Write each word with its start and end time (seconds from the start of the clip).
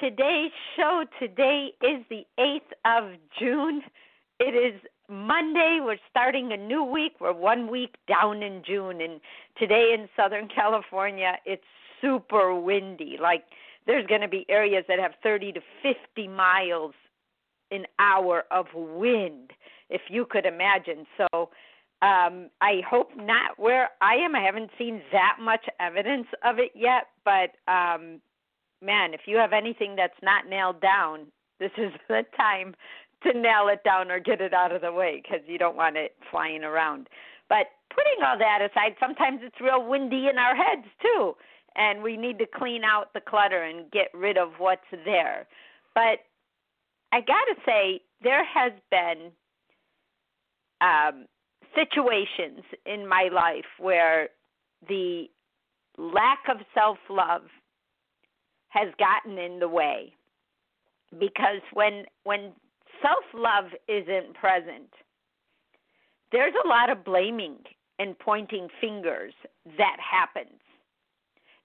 Today's 0.00 0.52
show. 0.76 1.04
Today 1.18 1.70
is 1.82 2.04
the 2.08 2.24
8th 2.38 2.60
of 2.84 3.16
June. 3.38 3.82
It 4.38 4.54
is 4.54 4.80
Monday. 5.08 5.80
We're 5.82 5.98
starting 6.08 6.52
a 6.52 6.56
new 6.56 6.84
week. 6.84 7.14
We're 7.20 7.32
one 7.32 7.70
week 7.70 7.96
down 8.06 8.42
in 8.42 8.62
June, 8.64 9.00
and 9.00 9.20
today 9.58 9.96
in 9.98 10.08
Southern 10.16 10.48
California, 10.48 11.32
it's 11.44 11.64
super 12.00 12.54
windy. 12.54 13.16
Like, 13.20 13.44
there's 13.86 14.06
going 14.06 14.20
to 14.20 14.28
be 14.28 14.46
areas 14.48 14.84
that 14.88 14.98
have 14.98 15.12
30 15.22 15.52
to 15.52 15.60
50 15.82 16.28
miles 16.28 16.94
an 17.70 17.84
hour 17.98 18.44
of 18.50 18.66
wind, 18.74 19.50
if 19.90 20.02
you 20.08 20.26
could 20.30 20.46
imagine. 20.46 21.06
So, 21.16 21.50
um, 22.00 22.50
I 22.60 22.82
hope 22.88 23.10
not 23.16 23.58
where 23.58 23.88
I 24.00 24.14
am. 24.14 24.36
I 24.36 24.42
haven't 24.42 24.70
seen 24.78 25.02
that 25.10 25.38
much 25.40 25.64
evidence 25.80 26.28
of 26.44 26.58
it 26.60 26.70
yet, 26.76 27.08
but 27.24 27.50
um, 27.70 28.20
man, 28.82 29.14
if 29.14 29.22
you 29.26 29.36
have 29.36 29.52
anything 29.52 29.96
that's 29.96 30.18
not 30.22 30.48
nailed 30.48 30.80
down, 30.80 31.26
this 31.60 31.72
is 31.76 31.92
the 32.08 32.24
time 32.36 32.74
to 33.22 33.32
nail 33.32 33.68
it 33.68 33.82
down 33.84 34.10
or 34.10 34.20
get 34.20 34.40
it 34.40 34.54
out 34.54 34.72
of 34.72 34.80
the 34.80 34.92
way 34.92 35.20
because 35.22 35.44
you 35.46 35.58
don't 35.58 35.76
want 35.76 35.96
it 35.96 36.14
flying 36.30 36.62
around. 36.62 37.08
But 37.48 37.66
putting 37.90 38.24
all 38.24 38.38
that 38.38 38.60
aside, 38.62 38.94
sometimes 39.00 39.40
it's 39.42 39.60
real 39.60 39.84
windy 39.84 40.28
in 40.28 40.38
our 40.38 40.54
heads 40.54 40.86
too, 41.02 41.34
and 41.74 42.02
we 42.02 42.16
need 42.16 42.38
to 42.38 42.46
clean 42.46 42.84
out 42.84 43.12
the 43.14 43.20
clutter 43.20 43.62
and 43.62 43.90
get 43.90 44.08
rid 44.14 44.36
of 44.38 44.50
what's 44.58 44.82
there. 45.04 45.46
But 45.94 46.20
I 47.12 47.20
got 47.20 47.44
to 47.48 47.56
say, 47.66 48.02
there 48.22 48.44
has 48.44 48.72
been 48.90 49.32
um, 50.80 51.26
situations 51.74 52.64
in 52.86 53.08
my 53.08 53.28
life 53.32 53.64
where 53.78 54.28
the 54.88 55.24
lack 55.96 56.40
of 56.48 56.58
self 56.74 56.98
love 57.08 57.42
has 58.68 58.88
gotten 58.98 59.38
in 59.38 59.58
the 59.58 59.68
way. 59.68 60.12
Because 61.18 61.62
when 61.72 62.04
when 62.24 62.52
self 63.02 63.24
love 63.34 63.66
isn't 63.88 64.34
present 64.34 64.92
there's 66.30 66.54
a 66.64 66.68
lot 66.68 66.90
of 66.90 67.04
blaming 67.04 67.56
and 67.98 68.18
pointing 68.18 68.68
fingers 68.80 69.32
that 69.78 69.96
happens. 69.98 70.60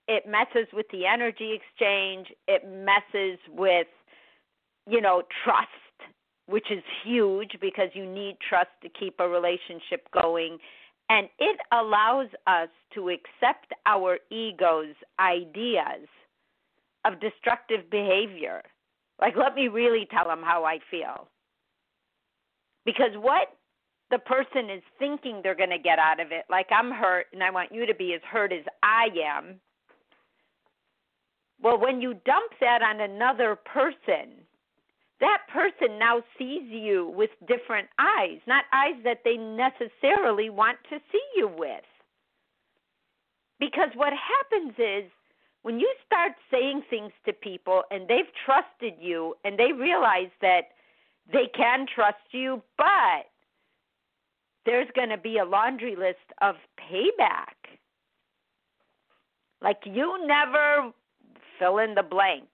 It 0.08 0.24
messes 0.28 0.68
with 0.74 0.86
the 0.92 1.06
energy 1.06 1.54
exchange. 1.54 2.28
It 2.48 2.64
messes 2.66 3.40
with 3.50 3.88
you 4.88 5.02
know 5.02 5.24
trust 5.44 5.70
which 6.46 6.72
is 6.72 6.84
huge 7.06 7.52
because 7.62 7.90
you 7.94 8.06
need 8.06 8.38
trust 8.48 8.70
to 8.82 8.90
keep 8.90 9.16
a 9.20 9.28
relationship 9.28 10.08
going. 10.14 10.58
And 11.10 11.30
it 11.40 11.58
allows 11.72 12.28
us 12.48 12.70
to 12.96 13.10
accept 13.10 13.74
our 13.86 14.20
ego's 14.30 14.96
ideas 15.20 16.08
of 17.06 17.20
destructive 17.20 17.90
behavior. 17.90 18.62
Like, 19.20 19.36
let 19.36 19.56
me 19.56 19.68
really 19.68 20.08
tell 20.12 20.26
them 20.26 20.42
how 20.44 20.66
I 20.66 20.80
feel. 20.90 21.28
Because 22.86 23.12
what 23.16 23.56
the 24.12 24.20
person 24.20 24.70
is 24.70 24.84
thinking 25.00 25.42
they're 25.42 25.56
going 25.56 25.70
to 25.70 25.78
get 25.78 26.00
out 26.00 26.20
of 26.20 26.32
it, 26.32 26.46
like, 26.50 26.68
I'm 26.72 26.92
hurt 26.92 27.28
and 27.34 27.44
I 27.44 27.50
want 27.50 27.72
you 27.72 27.86
to 27.86 27.96
be 27.96 28.14
as 28.14 28.22
hurt 28.30 28.52
as 28.52 28.66
I 28.82 29.08
am. 29.26 29.60
Well, 31.62 31.80
when 31.80 32.02
you 32.02 32.16
dump 32.26 32.52
that 32.60 32.82
on 32.82 33.00
another 33.00 33.56
person, 33.56 34.44
that 35.22 35.44
person 35.54 35.98
now 35.98 36.22
sees 36.38 36.64
you 36.70 37.14
with 37.16 37.30
different 37.48 37.88
eyes, 37.98 38.40
not 38.46 38.66
eyes 38.74 39.02
that 39.06 39.22
they 39.24 39.38
necessarily 39.38 40.50
want 40.50 40.78
to 40.90 41.00
see 41.12 41.24
you 41.38 41.48
with. 41.48 41.86
Because 43.60 43.90
what 43.96 44.12
happens 44.12 44.74
is 44.78 45.10
when 45.62 45.80
you 45.80 45.90
start 46.06 46.34
saying 46.52 46.63
things 46.94 47.12
to 47.26 47.34
people 47.34 47.82
and 47.90 48.08
they've 48.08 48.32
trusted 48.46 48.94
you 49.02 49.34
and 49.44 49.58
they 49.58 49.72
realize 49.74 50.30
that 50.42 50.66
they 51.32 51.50
can 51.56 51.88
trust 51.94 52.18
you, 52.32 52.62
but 52.78 53.26
there's 54.66 54.88
going 54.96 55.10
to 55.10 55.18
be 55.18 55.40
a 55.40 55.46
laundry 55.46 55.96
list 55.96 56.20
of 56.42 56.56
payback. 56.80 57.78
Like 59.60 59.80
you 59.86 60.28
never 60.28 60.92
fill 61.58 61.80
in 61.80 61.96
the 61.96 62.04
blank 62.04 62.48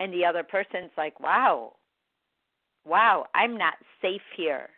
and 0.00 0.10
the 0.12 0.24
other 0.24 0.42
person's 0.42 0.92
like, 0.96 1.20
wow, 1.20 1.74
wow, 2.86 3.26
I'm 3.34 3.58
not 3.58 3.74
safe 4.00 4.22
here. 4.34 4.70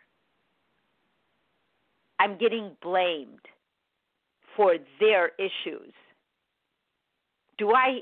I'm 2.19 2.37
getting 2.37 2.75
blamed 2.81 3.45
for 4.57 4.75
their 4.99 5.31
issues. 5.37 5.93
Do 7.59 7.71
I 7.73 7.99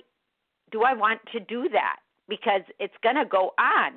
do 0.71 0.83
I 0.83 0.93
want 0.93 1.19
to 1.33 1.39
do 1.39 1.67
that? 1.69 1.97
Because 2.29 2.61
it's 2.79 2.93
going 3.01 3.15
to 3.15 3.25
go 3.25 3.53
on. 3.59 3.93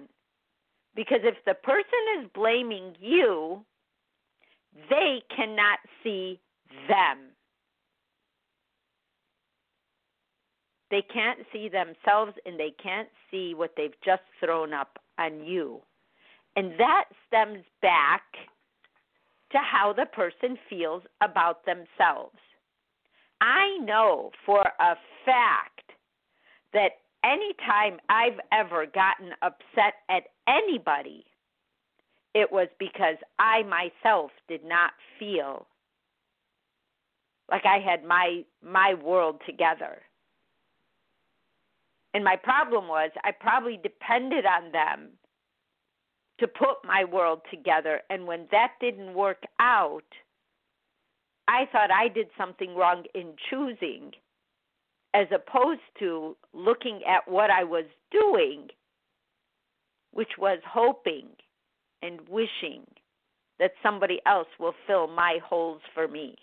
Because 0.94 1.21
if 1.22 1.37
the 1.44 1.54
person 1.54 1.84
is 2.21 2.31
blaming 2.34 2.94
you, 3.00 3.65
they 4.88 5.22
cannot 5.34 5.78
see 6.03 6.41
them. 6.88 7.19
They 10.91 11.03
can't 11.03 11.41
see 11.53 11.69
themselves 11.69 12.32
and 12.44 12.59
they 12.59 12.72
can't 12.82 13.09
see 13.31 13.54
what 13.54 13.75
they've 13.76 13.94
just 14.04 14.22
thrown 14.44 14.72
up 14.72 14.99
on 15.19 15.44
you. 15.44 15.81
And 16.56 16.72
that 16.78 17.04
stems 17.28 17.65
back 17.81 18.22
to 19.53 19.59
how 19.59 19.93
the 19.93 20.06
person 20.06 20.59
feels 20.69 21.03
about 21.22 21.65
themselves. 21.65 22.38
I 23.41 23.78
know 23.78 24.31
for 24.45 24.61
a 24.61 24.97
fact 25.25 25.93
that 26.73 26.99
anytime 27.25 27.99
I've 28.09 28.41
ever 28.53 28.87
gotten 28.87 29.33
upset 29.43 29.95
at 30.09 30.25
anybody, 30.47 31.25
it 32.34 32.50
was 32.50 32.69
because 32.79 33.17
I 33.39 33.62
myself 33.62 34.31
did 34.49 34.65
not 34.65 34.93
feel 35.19 35.67
like 37.50 37.67
I 37.67 37.79
had 37.79 38.05
my 38.05 38.45
my 38.62 38.95
world 38.95 39.41
together. 39.47 39.99
And 42.15 42.25
my 42.25 42.37
problem 42.37 42.89
was 42.89 43.11
I 43.25 43.31
probably 43.33 43.79
depended 43.83 44.45
on 44.45 44.73
them 44.73 45.11
to 46.39 46.49
put 46.49 46.84
my 46.84 47.05
world 47.05 47.41
together. 47.50 48.00
And 48.11 48.27
when 48.27 48.47
that 48.50 48.73
didn't 48.81 49.15
work 49.15 49.43
out, 49.61 50.03
I 51.50 51.66
thought 51.72 51.91
I 51.91 52.06
did 52.09 52.28
something 52.38 52.77
wrong 52.77 53.05
in 53.15 53.34
choosing, 53.50 54.12
as 55.15 55.27
opposed 55.34 55.81
to 55.99 56.37
looking 56.55 57.00
at 57.08 57.31
what 57.31 57.50
I 57.50 57.64
was 57.64 57.87
doing, 58.12 58.69
which 60.12 60.38
was 60.38 60.61
hoping 60.64 61.26
and 62.02 62.20
wishing 62.29 62.87
that 63.58 63.73
somebody 63.82 64.20
else 64.26 64.49
will 64.61 64.75
fill 64.87 65.08
my 65.08 65.38
holes 65.44 65.81
for 65.93 66.06
me. 66.06 66.37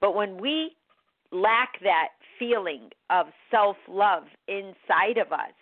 But 0.00 0.14
when 0.14 0.40
we 0.40 0.72
lack 1.30 1.78
that 1.82 2.08
feeling 2.38 2.90
of 3.10 3.26
self 3.50 3.76
love 3.88 4.24
inside 4.46 5.18
of 5.18 5.32
us. 5.32 5.52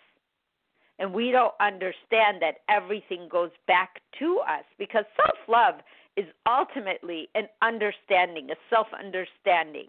And 0.99 1.13
we 1.13 1.31
don't 1.31 1.53
understand 1.61 2.41
that 2.41 2.61
everything 2.69 3.27
goes 3.31 3.51
back 3.67 4.01
to 4.19 4.39
us 4.39 4.63
because 4.79 5.05
self 5.15 5.37
love 5.47 5.75
is 6.17 6.25
ultimately 6.47 7.29
an 7.35 7.47
understanding, 7.61 8.49
a 8.51 8.55
self 8.69 8.87
understanding. 8.97 9.87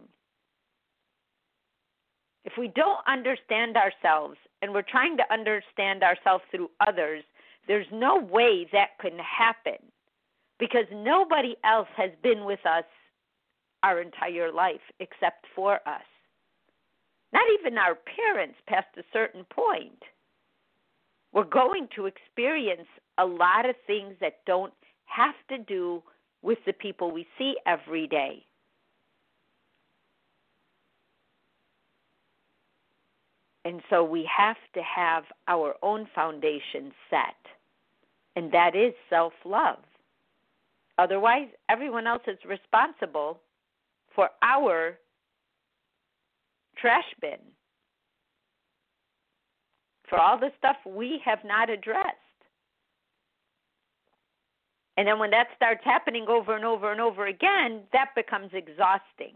If 2.45 2.53
we 2.59 2.69
don't 2.69 3.01
understand 3.09 3.77
ourselves 3.77 4.37
and 4.63 4.73
we're 4.73 4.83
trying 4.83 5.17
to 5.17 5.33
understand 5.33 6.03
ourselves 6.03 6.45
through 6.51 6.71
others, 6.87 7.25
there's 7.67 7.87
no 7.93 8.19
way 8.19 8.69
that 8.73 8.99
can 9.01 9.19
happen 9.19 9.77
because 10.59 10.87
nobody 10.93 11.57
else 11.65 11.89
has 11.97 12.11
been 12.23 12.45
with 12.45 12.65
us 12.67 12.85
our 13.83 14.01
entire 14.01 14.53
life 14.53 14.81
except 15.01 15.47
for 15.55 15.75
us. 15.87 16.03
not 17.33 17.45
even 17.61 17.77
our 17.77 17.95
parents 17.95 18.57
past 18.67 18.87
a 18.97 19.03
certain 19.13 19.45
point. 19.45 20.03
We're 21.33 21.45
going 21.45 21.89
to 21.95 22.07
experience 22.07 22.89
a 23.19 23.27
lot 23.27 23.69
of 23.69 23.77
things 23.87 24.15
that 24.21 24.41
don't 24.47 24.73
have 25.05 25.35
to 25.51 25.59
do 25.59 26.03
with 26.43 26.59
the 26.67 26.73
people 26.73 27.11
we 27.11 27.27
see 27.37 27.55
every 27.67 28.07
day. 28.07 28.45
And 33.65 33.83
so 33.91 34.03
we 34.03 34.29
have 34.35 34.57
to 34.75 34.83
have 34.83 35.25
our 35.47 35.75
own 35.83 36.07
foundation 36.15 36.93
set, 37.11 37.37
and 38.35 38.51
that 38.53 38.75
is 38.75 38.95
self 39.11 39.35
love. 39.45 39.79
Otherwise, 40.97 41.49
everyone 41.69 42.07
else 42.07 42.23
is 42.27 42.39
responsible 42.49 43.41
for 44.15 44.31
our 44.43 44.99
trash 46.79 47.05
bin, 47.21 47.39
for 50.09 50.19
all 50.19 50.39
the 50.39 50.51
stuff 50.59 50.77
we 50.87 51.21
have 51.25 51.41
not 51.45 51.69
addressed. 51.69 52.28
And 54.99 55.07
then 55.07 55.21
when 55.21 55.31
that 55.31 55.47
starts 55.55 55.81
happening 55.85 56.27
over 56.29 56.57
and 56.57 56.65
over 56.65 56.91
and 56.91 57.01
over 57.01 57.27
again, 57.27 57.83
that 57.93 58.09
becomes 58.17 58.51
exhausting. 58.53 59.35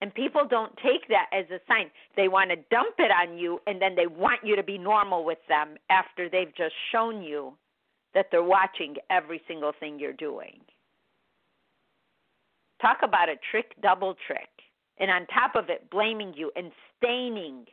And 0.00 0.12
people 0.14 0.46
don't 0.48 0.74
take 0.78 1.06
that 1.08 1.26
as 1.34 1.44
a 1.50 1.60
sign. 1.68 1.90
They 2.16 2.28
want 2.28 2.48
to 2.48 2.56
dump 2.70 2.94
it 2.98 3.10
on 3.10 3.36
you 3.36 3.60
and 3.66 3.80
then 3.80 3.94
they 3.94 4.06
want 4.06 4.40
you 4.42 4.56
to 4.56 4.62
be 4.62 4.78
normal 4.78 5.26
with 5.26 5.38
them 5.50 5.76
after 5.90 6.30
they've 6.30 6.52
just 6.56 6.72
shown 6.90 7.22
you 7.22 7.52
that 8.14 8.28
they're 8.30 8.42
watching 8.42 8.96
every 9.10 9.42
single 9.46 9.72
thing 9.78 9.98
you're 9.98 10.14
doing. 10.14 10.58
Talk 12.80 13.00
about 13.02 13.28
a 13.28 13.34
trick, 13.50 13.74
double 13.82 14.16
trick. 14.26 14.48
And 14.98 15.10
on 15.10 15.26
top 15.26 15.56
of 15.56 15.68
it, 15.68 15.90
blaming 15.90 16.32
you 16.34 16.50
and 16.56 16.72
staining 16.96 17.66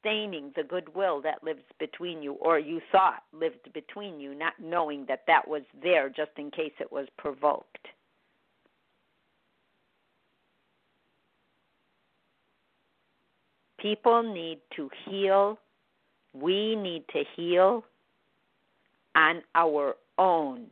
staining 0.00 0.52
the 0.56 0.62
goodwill 0.62 1.20
that 1.22 1.44
lives 1.44 1.62
between 1.78 2.22
you, 2.22 2.32
or 2.34 2.58
you 2.58 2.80
thought 2.90 3.22
lived 3.32 3.72
between 3.72 4.18
you, 4.18 4.34
not 4.34 4.54
knowing 4.60 5.04
that 5.06 5.24
that 5.26 5.46
was 5.46 5.62
there 5.82 6.08
just 6.08 6.32
in 6.36 6.50
case 6.50 6.72
it 6.80 6.90
was 6.90 7.06
provoked. 7.16 7.86
People 13.78 14.22
need 14.22 14.58
to 14.76 14.90
heal. 15.06 15.58
We 16.34 16.76
need 16.76 17.04
to 17.12 17.24
heal 17.36 17.84
on 19.16 19.42
our 19.54 19.96
own. 20.18 20.66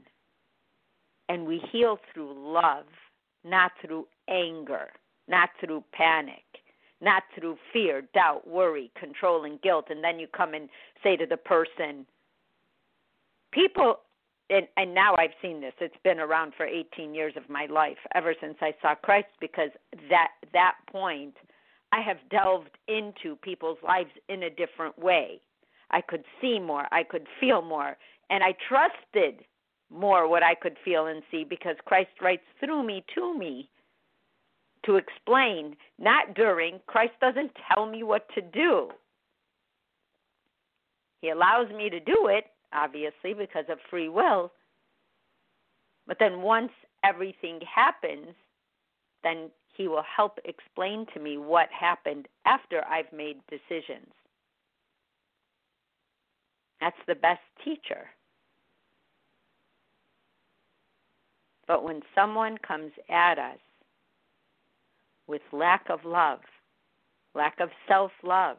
And 1.31 1.47
we 1.47 1.63
heal 1.73 1.99
through 2.13 2.35
love, 2.37 2.87
not 3.45 3.73
through 3.81 4.07
anger, 4.29 4.89
not 5.27 5.51
through 5.61 5.85
panic, 5.93 6.45
not 7.01 7.23
through 7.35 7.57
fear, 7.73 8.03
doubt, 8.15 8.47
worry, 8.47 8.91
control, 8.99 9.45
and 9.45 9.61
guilt. 9.63 9.87
And 9.91 10.03
then 10.03 10.19
you 10.19 10.27
come 10.27 10.55
and 10.55 10.69
say 11.03 11.17
to 11.17 11.27
the 11.27 11.37
person, 11.37 12.07
people, 13.53 14.01
and, 14.51 14.67
and 14.77 14.95
now 14.95 15.15
I've 15.19 15.35
seen 15.41 15.61
this. 15.61 15.75
It's 15.81 15.95
been 16.03 16.19
around 16.19 16.55
for 16.57 16.67
18 16.67 17.15
years 17.15 17.35
of 17.37 17.49
my 17.49 17.67
life, 17.67 17.99
ever 18.15 18.35
since 18.41 18.57
I 18.61 18.73
saw 18.83 18.95
Christ, 18.95 19.29
because 19.41 19.71
that 20.09 20.29
that 20.53 20.75
point, 20.91 21.35
I 21.93 22.01
have 22.01 22.19
delved 22.31 22.77
into 22.89 23.37
people's 23.43 23.79
lives 23.83 24.11
in 24.29 24.43
a 24.45 24.51
different 24.51 24.99
way. 24.99 25.41
I 25.91 26.01
could 26.01 26.25
see 26.41 26.59
more, 26.59 26.87
I 26.93 27.03
could 27.03 27.27
feel 27.41 27.63
more, 27.63 27.97
and 28.31 28.43
I 28.43 28.55
trusted 28.69 29.45
more 29.91 30.29
what 30.29 30.43
I 30.43 30.55
could 30.55 30.77
feel 30.85 31.07
and 31.07 31.23
see 31.31 31.45
because 31.45 31.77
Christ 31.87 32.11
writes 32.21 32.43
through 32.61 32.83
me 32.85 33.05
to 33.15 33.39
me 33.39 33.71
to 34.85 34.97
explain, 34.97 35.77
not 35.99 36.35
during. 36.35 36.81
Christ 36.87 37.15
doesn't 37.21 37.53
tell 37.73 37.87
me 37.87 38.03
what 38.03 38.27
to 38.35 38.41
do. 38.41 38.91
He 41.21 41.31
allows 41.31 41.69
me 41.71 41.91
to 41.91 42.01
do 42.01 42.29
it, 42.29 42.45
obviously, 42.73 43.35
because 43.35 43.65
of 43.69 43.79
free 43.91 44.09
will. 44.09 44.53
But 46.07 46.19
then 46.21 46.43
once 46.43 46.73
everything 47.05 47.61
happens, 47.75 48.35
then 49.23 49.51
he 49.77 49.89
will 49.89 50.05
help 50.17 50.39
explain 50.45 51.07
to 51.15 51.21
me 51.21 51.39
what 51.39 51.69
happened 51.71 52.27
after 52.47 52.85
I've 52.85 53.13
made 53.13 53.39
decisions. 53.51 54.13
That's 56.81 56.97
the 57.07 57.15
best 57.15 57.41
teacher. 57.65 58.07
But 61.67 61.85
when 61.85 62.01
someone 62.15 62.57
comes 62.67 62.93
at 63.11 63.39
us 63.39 63.59
with 65.29 65.43
lack 65.53 65.89
of 65.91 66.05
love, 66.05 66.41
lack 67.35 67.61
of 67.61 67.69
self 67.87 68.11
love. 68.25 68.57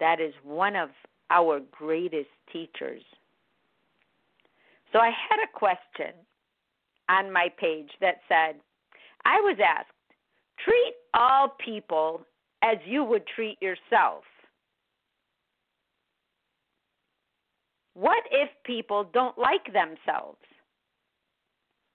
That 0.00 0.20
is 0.20 0.34
one 0.42 0.76
of 0.76 0.90
our 1.30 1.60
greatest 1.70 2.28
teachers. 2.52 3.02
So 4.92 4.98
I 4.98 5.10
had 5.28 5.38
a 5.42 5.58
question 5.58 6.12
on 7.08 7.32
my 7.32 7.48
page 7.58 7.90
that 8.00 8.20
said, 8.28 8.60
I 9.24 9.40
was 9.40 9.56
asked, 9.64 9.88
treat 10.62 10.94
all 11.14 11.56
people 11.64 12.26
as 12.62 12.76
you 12.86 13.04
would 13.04 13.26
treat 13.26 13.60
yourself. 13.62 14.24
What 17.94 18.24
if 18.30 18.48
people 18.64 19.08
don't 19.12 19.38
like 19.38 19.66
themselves? 19.66 20.38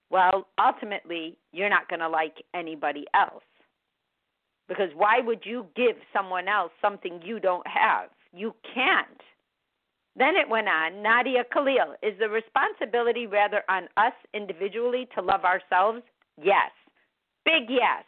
Well, 0.10 0.48
ultimately, 0.60 1.38
you're 1.52 1.70
not 1.70 1.88
going 1.88 2.00
to 2.00 2.10
like 2.10 2.44
anybody 2.54 3.06
else. 3.14 3.44
Because 4.68 4.90
why 4.96 5.20
would 5.20 5.42
you 5.44 5.66
give 5.76 5.96
someone 6.14 6.48
else 6.48 6.72
something 6.82 7.22
you 7.24 7.40
don't 7.40 7.66
have? 7.68 8.10
You 8.34 8.54
can't. 8.74 9.22
Then 10.16 10.36
it 10.36 10.50
went 10.50 10.68
on 10.68 11.02
Nadia 11.02 11.44
Khalil, 11.52 11.96
is 12.04 12.14
the 12.20 12.30
responsibility 12.30 13.26
rather 13.26 13.64
on 13.70 13.84
us 13.98 14.14
individually 14.34 15.08
to 15.16 15.22
love 15.22 15.44
ourselves? 15.44 16.02
Yes. 16.42 16.72
Big 17.46 17.70
yes. 17.70 18.04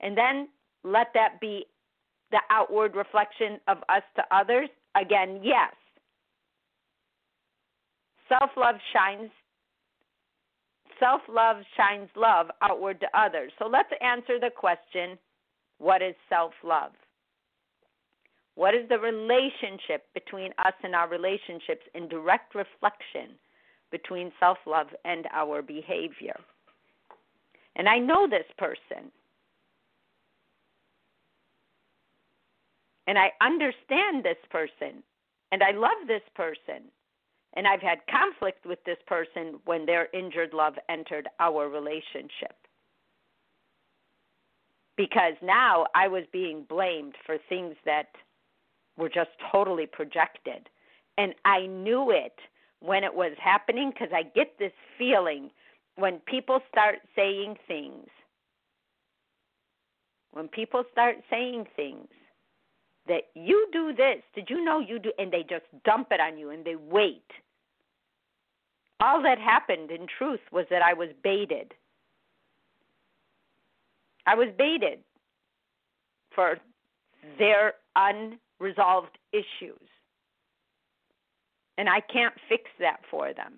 And 0.00 0.16
then 0.16 0.48
let 0.84 1.08
that 1.14 1.40
be 1.40 1.66
the 2.30 2.40
outward 2.50 2.96
reflection 2.96 3.60
of 3.68 3.78
us 3.88 4.02
to 4.16 4.22
others? 4.30 4.68
Again, 5.00 5.40
yes. 5.42 5.72
Self 8.28 8.50
love 8.56 8.76
shines 8.92 9.30
self 11.04 11.20
love 11.28 11.56
shines 11.76 12.08
love 12.16 12.46
outward 12.62 12.98
to 13.00 13.06
others. 13.18 13.52
So 13.58 13.66
let's 13.66 13.90
answer 14.00 14.40
the 14.40 14.50
question 14.50 15.18
what 15.78 16.00
is 16.00 16.14
self 16.28 16.52
love? 16.62 16.92
What 18.54 18.74
is 18.74 18.88
the 18.88 18.98
relationship 18.98 20.06
between 20.14 20.52
us 20.58 20.72
and 20.82 20.94
our 20.94 21.08
relationships 21.08 21.82
in 21.94 22.08
direct 22.08 22.54
reflection 22.54 23.36
between 23.90 24.32
self 24.40 24.58
love 24.66 24.86
and 25.04 25.26
our 25.32 25.60
behavior? 25.60 26.38
And 27.76 27.88
I 27.88 27.98
know 27.98 28.26
this 28.28 28.46
person. 28.56 29.10
And 33.06 33.18
I 33.18 33.32
understand 33.42 34.24
this 34.24 34.38
person. 34.50 35.02
And 35.52 35.62
I 35.62 35.72
love 35.72 36.06
this 36.06 36.22
person. 36.34 36.84
And 37.56 37.66
I've 37.66 37.80
had 37.80 37.98
conflict 38.10 38.66
with 38.66 38.82
this 38.84 38.98
person 39.06 39.60
when 39.64 39.86
their 39.86 40.08
injured 40.12 40.52
love 40.52 40.74
entered 40.88 41.28
our 41.38 41.68
relationship. 41.68 42.56
Because 44.96 45.34
now 45.42 45.86
I 45.94 46.08
was 46.08 46.24
being 46.32 46.64
blamed 46.68 47.14
for 47.24 47.36
things 47.48 47.74
that 47.84 48.08
were 48.96 49.08
just 49.08 49.30
totally 49.52 49.86
projected. 49.86 50.68
And 51.16 51.34
I 51.44 51.66
knew 51.66 52.10
it 52.10 52.34
when 52.80 53.04
it 53.04 53.14
was 53.14 53.32
happening 53.42 53.90
because 53.90 54.12
I 54.12 54.22
get 54.22 54.58
this 54.58 54.72
feeling 54.98 55.50
when 55.96 56.18
people 56.26 56.60
start 56.70 56.96
saying 57.14 57.56
things. 57.66 58.06
When 60.32 60.48
people 60.48 60.84
start 60.90 61.16
saying 61.30 61.66
things 61.76 62.08
that 63.06 63.28
you 63.34 63.68
do 63.72 63.92
this, 63.96 64.22
did 64.34 64.50
you 64.50 64.64
know 64.64 64.80
you 64.80 64.98
do, 64.98 65.12
and 65.18 65.32
they 65.32 65.44
just 65.48 65.64
dump 65.84 66.08
it 66.10 66.20
on 66.20 66.36
you 66.36 66.50
and 66.50 66.64
they 66.64 66.74
wait 66.74 67.22
all 69.00 69.22
that 69.22 69.38
happened 69.38 69.90
in 69.90 70.06
truth 70.18 70.40
was 70.52 70.66
that 70.70 70.82
I 70.82 70.94
was 70.94 71.08
baited. 71.22 71.74
I 74.26 74.34
was 74.34 74.48
baited 74.56 75.00
for 76.34 76.58
their 77.38 77.74
unresolved 77.96 79.18
issues. 79.32 79.78
And 81.76 81.88
I 81.88 82.00
can't 82.00 82.34
fix 82.48 82.64
that 82.78 83.00
for 83.10 83.32
them. 83.34 83.54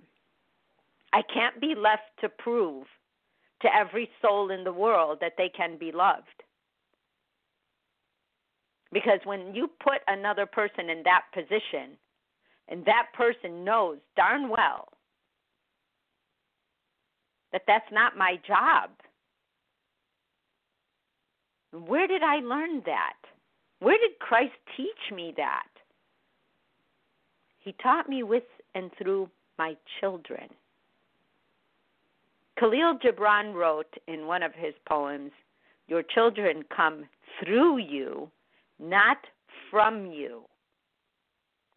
I 1.12 1.22
can't 1.32 1.60
be 1.60 1.74
left 1.76 2.10
to 2.20 2.28
prove 2.28 2.86
to 3.62 3.68
every 3.74 4.08
soul 4.20 4.50
in 4.50 4.64
the 4.64 4.72
world 4.72 5.18
that 5.20 5.34
they 5.38 5.50
can 5.54 5.78
be 5.78 5.92
loved. 5.92 6.42
Because 8.92 9.20
when 9.24 9.54
you 9.54 9.68
put 9.82 10.00
another 10.08 10.46
person 10.46 10.88
in 10.90 11.02
that 11.04 11.22
position, 11.34 11.96
and 12.68 12.84
that 12.84 13.06
person 13.14 13.64
knows 13.64 13.98
darn 14.16 14.48
well 14.48 14.88
that 17.56 17.62
that's 17.66 17.90
not 17.90 18.18
my 18.18 18.38
job. 18.46 18.90
Where 21.72 22.06
did 22.06 22.22
I 22.22 22.40
learn 22.40 22.82
that? 22.84 23.14
Where 23.78 23.96
did 23.96 24.18
Christ 24.18 24.52
teach 24.76 25.14
me 25.14 25.32
that? 25.38 25.68
He 27.60 27.75
taught 27.82 28.10
me 28.10 28.22
with 28.22 28.42
and 28.75 28.90
through 28.98 29.30
my 29.58 29.75
children. 30.00 30.48
Kahlil 32.60 33.00
Gibran 33.00 33.54
wrote 33.54 33.94
in 34.06 34.26
one 34.26 34.42
of 34.42 34.52
his 34.54 34.75
poems, 34.86 35.30
Your 35.88 36.02
children 36.02 36.62
come 36.75 37.06
through 37.42 37.78
you, 37.78 38.30
not 38.78 39.16
from 39.70 40.04
you. 40.04 40.42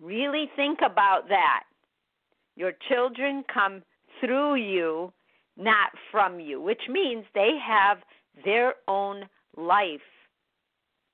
Really 0.02 0.50
think 0.58 0.80
about 0.86 1.30
that. 1.30 1.64
Your 2.58 2.74
children 2.90 3.46
come 3.54 3.82
through 4.20 4.56
you, 4.56 5.14
not 5.60 5.92
from 6.12 6.40
you, 6.40 6.62
which 6.62 6.82
means 6.90 7.26
they 7.34 7.58
have 7.62 7.98
their 8.46 8.76
own 8.88 9.26
life. 9.58 10.00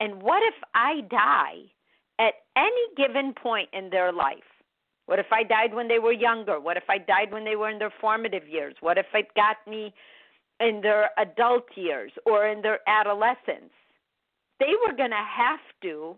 And 0.00 0.22
what 0.22 0.42
if 0.42 0.54
I 0.74 1.00
die 1.10 1.62
at 2.18 2.34
any 2.56 2.86
given 2.96 3.34
point 3.34 3.68
in 3.72 3.90
their 3.90 4.12
life? 4.12 4.38
What 5.06 5.18
if 5.18 5.26
I 5.32 5.42
died 5.42 5.74
when 5.74 5.88
they 5.88 5.98
were 5.98 6.12
younger? 6.12 6.60
What 6.60 6.76
if 6.76 6.84
I 6.88 6.98
died 6.98 7.32
when 7.32 7.44
they 7.44 7.56
were 7.56 7.70
in 7.70 7.78
their 7.78 7.92
formative 8.00 8.48
years? 8.48 8.74
What 8.80 8.98
if 8.98 9.06
it 9.14 9.28
got 9.34 9.56
me 9.68 9.94
in 10.60 10.80
their 10.82 11.10
adult 11.18 11.66
years 11.76 12.12
or 12.24 12.46
in 12.46 12.62
their 12.62 12.80
adolescence? 12.88 13.72
They 14.58 14.72
were 14.86 14.96
going 14.96 15.10
to 15.10 15.16
have 15.16 15.60
to 15.82 16.16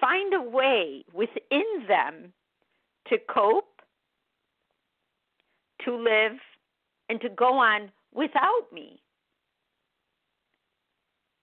find 0.00 0.34
a 0.34 0.42
way 0.42 1.04
within 1.12 1.64
them 1.86 2.32
to 3.08 3.16
cope, 3.30 3.77
to 5.84 5.96
live, 5.96 6.38
and 7.08 7.20
to 7.20 7.28
go 7.28 7.54
on 7.54 7.90
without 8.14 8.66
me. 8.72 9.00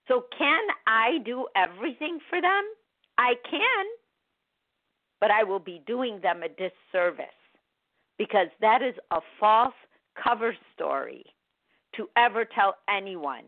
So, 0.07 0.25
can 0.37 0.67
I 0.85 1.19
do 1.25 1.47
everything 1.55 2.19
for 2.29 2.39
them? 2.39 2.63
I 3.17 3.33
can, 3.49 3.85
but 5.19 5.31
I 5.31 5.43
will 5.43 5.59
be 5.59 5.81
doing 5.87 6.19
them 6.21 6.43
a 6.43 6.49
disservice 6.49 7.25
because 8.17 8.47
that 8.61 8.81
is 8.81 8.93
a 9.11 9.19
false 9.39 9.73
cover 10.21 10.55
story 10.73 11.25
to 11.95 12.07
ever 12.17 12.45
tell 12.45 12.75
anyone 12.89 13.45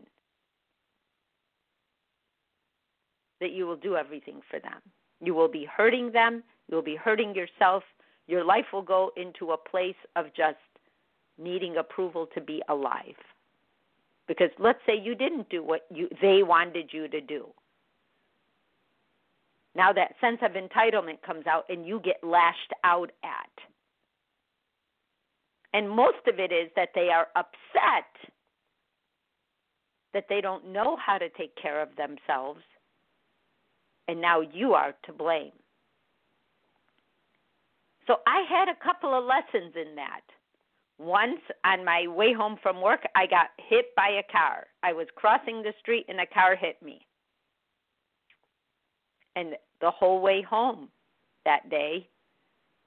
that 3.40 3.52
you 3.52 3.66
will 3.66 3.76
do 3.76 3.96
everything 3.96 4.40
for 4.50 4.58
them. 4.58 4.80
You 5.20 5.34
will 5.34 5.48
be 5.48 5.64
hurting 5.64 6.12
them, 6.12 6.42
you 6.68 6.76
will 6.76 6.82
be 6.82 6.96
hurting 6.96 7.34
yourself. 7.34 7.82
Your 8.26 8.44
life 8.44 8.66
will 8.72 8.82
go 8.82 9.10
into 9.16 9.52
a 9.52 9.56
place 9.56 9.96
of 10.14 10.26
just 10.36 10.58
needing 11.38 11.76
approval 11.76 12.26
to 12.34 12.40
be 12.40 12.62
alive. 12.68 13.16
Because 14.26 14.50
let's 14.58 14.80
say 14.86 14.92
you 15.00 15.14
didn't 15.14 15.48
do 15.48 15.62
what 15.62 15.86
you 15.92 16.08
they 16.20 16.42
wanted 16.42 16.90
you 16.92 17.08
to 17.08 17.20
do. 17.20 17.46
Now 19.74 19.92
that 19.92 20.14
sense 20.20 20.38
of 20.42 20.52
entitlement 20.52 21.22
comes 21.24 21.46
out 21.46 21.64
and 21.68 21.86
you 21.86 22.00
get 22.00 22.22
lashed 22.22 22.72
out 22.84 23.10
at. 23.22 23.50
And 25.72 25.88
most 25.88 26.26
of 26.26 26.38
it 26.38 26.52
is 26.52 26.70
that 26.76 26.90
they 26.94 27.08
are 27.08 27.28
upset 27.36 28.32
that 30.14 30.24
they 30.28 30.40
don't 30.40 30.72
know 30.72 30.96
how 31.04 31.18
to 31.18 31.28
take 31.30 31.54
care 31.56 31.80
of 31.82 31.90
themselves 31.96 32.60
and 34.08 34.20
now 34.20 34.40
you 34.40 34.72
are 34.72 34.94
to 35.04 35.12
blame. 35.12 35.52
So 38.06 38.16
I 38.26 38.42
had 38.48 38.68
a 38.68 38.84
couple 38.84 39.16
of 39.16 39.24
lessons 39.24 39.74
in 39.76 39.94
that. 39.96 40.22
Once 40.98 41.40
on 41.64 41.84
my 41.84 42.06
way 42.08 42.32
home 42.32 42.56
from 42.60 42.80
work, 42.80 43.00
I 43.14 43.26
got 43.26 43.48
hit 43.56 43.94
by 43.96 44.08
a 44.08 44.32
car. 44.32 44.66
I 44.82 44.92
was 44.92 45.06
crossing 45.14 45.62
the 45.62 45.72
street 45.78 46.06
and 46.08 46.20
a 46.20 46.26
car 46.26 46.56
hit 46.56 46.82
me. 46.82 47.06
And 49.36 49.54
the 49.80 49.92
whole 49.92 50.20
way 50.20 50.42
home 50.42 50.88
that 51.44 51.70
day, 51.70 52.08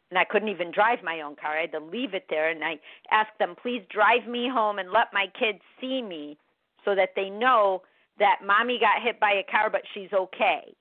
and 0.10 0.20
I 0.20 0.26
couldn't 0.26 0.50
even 0.50 0.72
drive 0.72 1.00
my 1.04 1.22
own 1.22 1.38
car. 1.38 1.58
I 1.58 1.62
had 1.62 1.72
to 1.72 1.80
leave 1.80 2.14
it 2.14 2.26
there 2.30 2.50
and 2.50 2.62
I 2.64 2.80
asked 3.12 3.40
them, 3.40 3.56
please 3.62 3.82
drive 3.90 4.28
me 4.28 4.50
home 4.50 4.78
and 4.78 4.92
let 4.92 5.14
my 5.14 5.28
kids 5.40 5.60
see 5.80 6.02
me 6.02 6.38
so 6.84 6.94
that 6.96 7.12
they 7.16 7.30
know 7.30 7.82
that 8.20 8.42
mommy 8.46 8.78
got 8.78 9.02
hit 9.02 9.22
by 9.22 9.32
a 9.32 9.50
car, 9.50 9.70
but 9.70 9.84
she's 9.94 10.12
okay. 10.12 10.76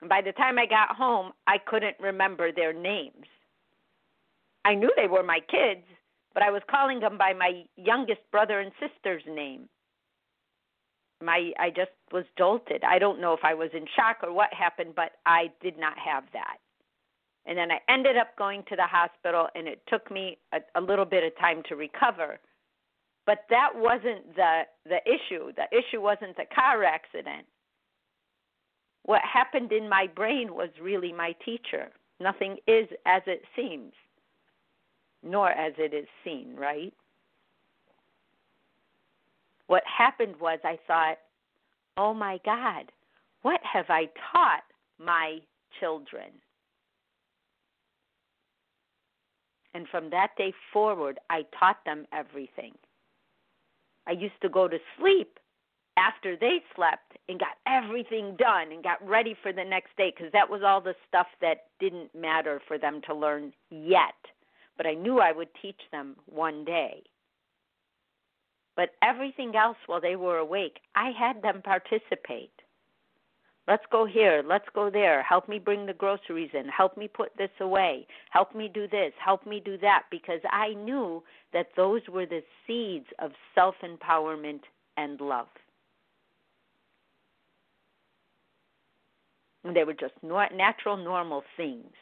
And 0.00 0.08
by 0.08 0.22
the 0.22 0.32
time 0.32 0.58
I 0.58 0.64
got 0.64 0.96
home, 0.96 1.32
I 1.46 1.58
couldn't 1.58 1.96
remember 2.00 2.50
their 2.50 2.72
names. 2.72 3.26
I 4.64 4.74
knew 4.74 4.90
they 4.96 5.06
were 5.06 5.22
my 5.22 5.40
kids, 5.40 5.84
but 6.34 6.42
I 6.42 6.50
was 6.50 6.62
calling 6.70 7.00
them 7.00 7.18
by 7.18 7.32
my 7.32 7.64
youngest 7.76 8.20
brother 8.30 8.60
and 8.60 8.72
sister's 8.80 9.22
name. 9.28 9.68
My 11.22 11.52
I 11.58 11.70
just 11.70 11.90
was 12.12 12.24
jolted. 12.38 12.82
I 12.84 12.98
don't 12.98 13.20
know 13.20 13.32
if 13.32 13.40
I 13.42 13.54
was 13.54 13.70
in 13.74 13.84
shock 13.96 14.18
or 14.22 14.32
what 14.32 14.52
happened, 14.52 14.94
but 14.96 15.12
I 15.26 15.50
did 15.62 15.78
not 15.78 15.98
have 15.98 16.24
that. 16.32 16.56
And 17.46 17.56
then 17.56 17.70
I 17.70 17.80
ended 17.92 18.16
up 18.16 18.36
going 18.36 18.64
to 18.68 18.76
the 18.76 18.86
hospital 18.86 19.48
and 19.54 19.66
it 19.66 19.82
took 19.88 20.10
me 20.10 20.38
a, 20.52 20.60
a 20.76 20.80
little 20.80 21.04
bit 21.04 21.24
of 21.24 21.36
time 21.38 21.62
to 21.68 21.76
recover. 21.76 22.38
But 23.26 23.44
that 23.50 23.70
wasn't 23.74 24.34
the 24.34 24.62
the 24.86 25.00
issue. 25.04 25.52
The 25.56 25.68
issue 25.76 26.00
wasn't 26.00 26.36
the 26.36 26.46
car 26.54 26.84
accident 26.84 27.46
what 29.04 29.22
happened 29.22 29.72
in 29.72 29.88
my 29.88 30.06
brain 30.14 30.54
was 30.54 30.70
really 30.80 31.12
my 31.12 31.34
teacher. 31.44 31.88
Nothing 32.20 32.56
is 32.66 32.88
as 33.06 33.22
it 33.26 33.42
seems, 33.56 33.92
nor 35.22 35.50
as 35.50 35.72
it 35.78 35.94
is 35.94 36.06
seen, 36.24 36.54
right? 36.56 36.92
What 39.66 39.82
happened 39.86 40.34
was 40.40 40.58
I 40.64 40.78
thought, 40.86 41.18
oh 41.96 42.14
my 42.14 42.40
God, 42.44 42.90
what 43.42 43.60
have 43.62 43.86
I 43.88 44.08
taught 44.32 44.64
my 44.98 45.38
children? 45.78 46.30
And 49.74 49.86
from 49.88 50.10
that 50.10 50.30
day 50.36 50.52
forward, 50.72 51.18
I 51.30 51.42
taught 51.58 51.84
them 51.84 52.06
everything. 52.12 52.72
I 54.06 54.12
used 54.12 54.40
to 54.42 54.48
go 54.48 54.66
to 54.66 54.78
sleep 54.98 55.38
after 55.96 56.36
they 56.36 56.58
slept 56.74 57.16
and 57.28 57.38
got 57.38 57.56
everything 57.66 58.34
done 58.36 58.72
and 58.72 58.82
got 58.82 59.06
ready 59.06 59.36
for 59.42 59.52
the 59.52 59.64
next 59.64 59.96
day 59.96 60.12
because 60.14 60.32
that 60.32 60.48
was 60.48 60.62
all 60.64 60.80
the 60.80 60.94
stuff 61.06 61.26
that 61.40 61.66
didn't 61.78 62.12
matter 62.14 62.60
for 62.66 62.78
them 62.78 63.00
to 63.06 63.14
learn 63.14 63.52
yet. 63.70 64.14
But 64.80 64.86
I 64.86 64.94
knew 64.94 65.20
I 65.20 65.30
would 65.30 65.50
teach 65.60 65.82
them 65.92 66.16
one 66.24 66.64
day. 66.64 67.02
But 68.76 68.94
everything 69.02 69.54
else 69.54 69.76
while 69.84 70.00
they 70.00 70.16
were 70.16 70.38
awake, 70.38 70.78
I 70.94 71.10
had 71.10 71.42
them 71.42 71.60
participate. 71.60 72.54
Let's 73.68 73.84
go 73.92 74.06
here. 74.06 74.42
Let's 74.42 74.64
go 74.74 74.88
there. 74.88 75.22
Help 75.22 75.50
me 75.50 75.58
bring 75.58 75.84
the 75.84 75.92
groceries 75.92 76.48
in. 76.54 76.66
Help 76.66 76.96
me 76.96 77.08
put 77.08 77.36
this 77.36 77.50
away. 77.60 78.06
Help 78.30 78.54
me 78.54 78.70
do 78.72 78.88
this. 78.88 79.12
Help 79.22 79.46
me 79.46 79.60
do 79.62 79.76
that. 79.82 80.04
Because 80.10 80.40
I 80.50 80.72
knew 80.72 81.22
that 81.52 81.66
those 81.76 82.00
were 82.08 82.24
the 82.24 82.42
seeds 82.66 83.08
of 83.18 83.32
self 83.54 83.74
empowerment 83.84 84.62
and 84.96 85.20
love. 85.20 85.48
And 89.62 89.76
they 89.76 89.84
were 89.84 89.92
just 89.92 90.14
natural, 90.22 90.96
normal 90.96 91.44
things. 91.58 91.92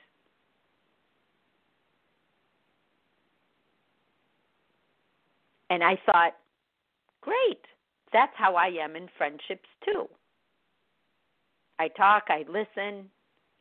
And 5.71 5.83
I 5.85 5.99
thought, 6.07 6.35
great, 7.21 7.61
that's 8.13 8.33
how 8.37 8.55
I 8.55 8.69
am 8.69 8.97
in 8.97 9.09
friendships 9.17 9.69
too. 9.85 10.09
I 11.79 11.89
talk, 11.89 12.25
I 12.29 12.45
listen, 12.49 13.11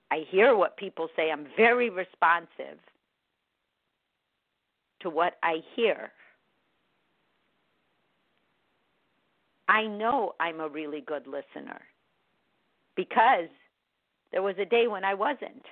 I 0.09 0.25
hear 0.29 0.55
what 0.55 0.77
people 0.77 1.09
say. 1.15 1.31
I'm 1.31 1.47
very 1.55 1.89
responsive 1.89 2.79
to 5.01 5.09
what 5.09 5.37
I 5.43 5.57
hear. 5.75 6.11
I 9.67 9.85
know 9.85 10.33
I'm 10.39 10.61
a 10.61 10.69
really 10.69 11.01
good 11.01 11.27
listener 11.27 11.81
because 12.95 13.49
there 14.31 14.41
was 14.41 14.55
a 14.59 14.65
day 14.65 14.87
when 14.87 15.03
I 15.03 15.13
wasn't. 15.13 15.65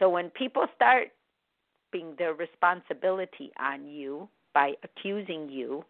So 0.00 0.10
when 0.10 0.30
people 0.30 0.66
start 0.74 1.08
being 1.94 2.14
their 2.18 2.34
responsibility 2.34 3.52
on 3.58 3.86
you 3.86 4.28
by 4.52 4.72
accusing 4.82 5.48
you, 5.48 5.84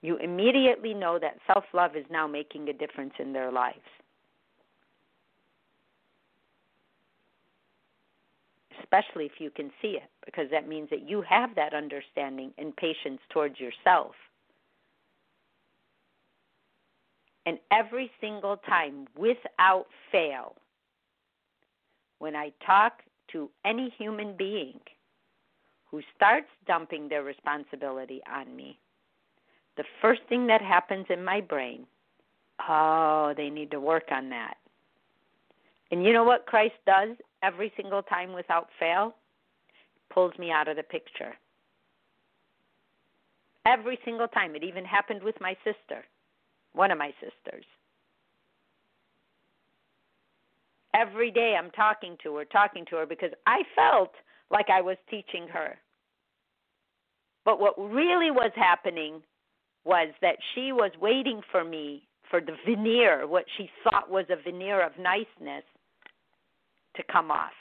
you 0.00 0.16
immediately 0.16 0.94
know 0.94 1.18
that 1.18 1.36
self 1.46 1.64
love 1.74 1.96
is 1.96 2.06
now 2.10 2.26
making 2.26 2.68
a 2.68 2.72
difference 2.72 3.12
in 3.18 3.32
their 3.32 3.52
lives. 3.52 3.78
Especially 8.80 9.26
if 9.26 9.32
you 9.38 9.50
can 9.50 9.70
see 9.80 9.98
it, 10.02 10.10
because 10.24 10.46
that 10.50 10.68
means 10.68 10.88
that 10.90 11.08
you 11.08 11.22
have 11.28 11.54
that 11.56 11.74
understanding 11.74 12.52
and 12.58 12.74
patience 12.76 13.20
towards 13.32 13.58
yourself 13.58 14.14
And 17.44 17.58
every 17.72 18.10
single 18.20 18.56
time, 18.58 19.06
without 19.16 19.86
fail, 20.12 20.54
when 22.18 22.36
I 22.36 22.52
talk 22.64 23.02
to 23.32 23.50
any 23.64 23.92
human 23.98 24.36
being, 24.36 24.80
who 25.90 26.00
starts 26.16 26.48
dumping 26.66 27.08
their 27.08 27.22
responsibility 27.22 28.20
on 28.32 28.54
me, 28.54 28.78
the 29.76 29.84
first 30.00 30.22
thing 30.28 30.46
that 30.46 30.62
happens 30.62 31.06
in 31.08 31.24
my 31.24 31.40
brain, 31.40 31.86
oh, 32.68 33.34
they 33.36 33.50
need 33.50 33.70
to 33.70 33.80
work 33.80 34.04
on 34.10 34.30
that. 34.30 34.54
And 35.90 36.04
you 36.04 36.12
know 36.12 36.24
what 36.24 36.46
Christ 36.46 36.74
does 36.86 37.10
every 37.42 37.72
single 37.76 38.02
time 38.02 38.32
without 38.32 38.68
fail? 38.80 39.14
Pulls 40.10 40.32
me 40.38 40.50
out 40.50 40.68
of 40.68 40.76
the 40.76 40.82
picture. 40.82 41.34
Every 43.66 43.98
single 44.04 44.28
time. 44.28 44.56
It 44.56 44.64
even 44.64 44.84
happened 44.84 45.22
with 45.22 45.40
my 45.40 45.54
sister, 45.64 46.04
one 46.72 46.90
of 46.90 46.98
my 46.98 47.12
sisters. 47.20 47.64
Every 50.94 51.30
day 51.30 51.56
I'm 51.58 51.70
talking 51.70 52.16
to 52.22 52.36
her, 52.36 52.44
talking 52.44 52.84
to 52.90 52.96
her 52.96 53.06
because 53.06 53.30
I 53.46 53.62
felt 53.74 54.12
like 54.50 54.66
I 54.70 54.80
was 54.80 54.96
teaching 55.08 55.48
her. 55.48 55.78
But 57.44 57.58
what 57.60 57.78
really 57.78 58.30
was 58.30 58.52
happening 58.54 59.22
was 59.84 60.08
that 60.20 60.36
she 60.54 60.72
was 60.72 60.92
waiting 61.00 61.40
for 61.50 61.64
me 61.64 62.06
for 62.30 62.40
the 62.40 62.56
veneer, 62.66 63.26
what 63.26 63.44
she 63.56 63.68
thought 63.82 64.10
was 64.10 64.26
a 64.30 64.42
veneer 64.42 64.84
of 64.84 64.92
niceness, 64.98 65.64
to 66.96 67.02
come 67.10 67.30
off. 67.30 67.52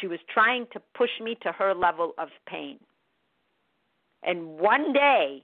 She 0.00 0.06
was 0.06 0.18
trying 0.32 0.66
to 0.72 0.80
push 0.96 1.10
me 1.22 1.36
to 1.42 1.52
her 1.52 1.74
level 1.74 2.12
of 2.18 2.28
pain. 2.46 2.78
And 4.22 4.58
one 4.58 4.92
day, 4.92 5.42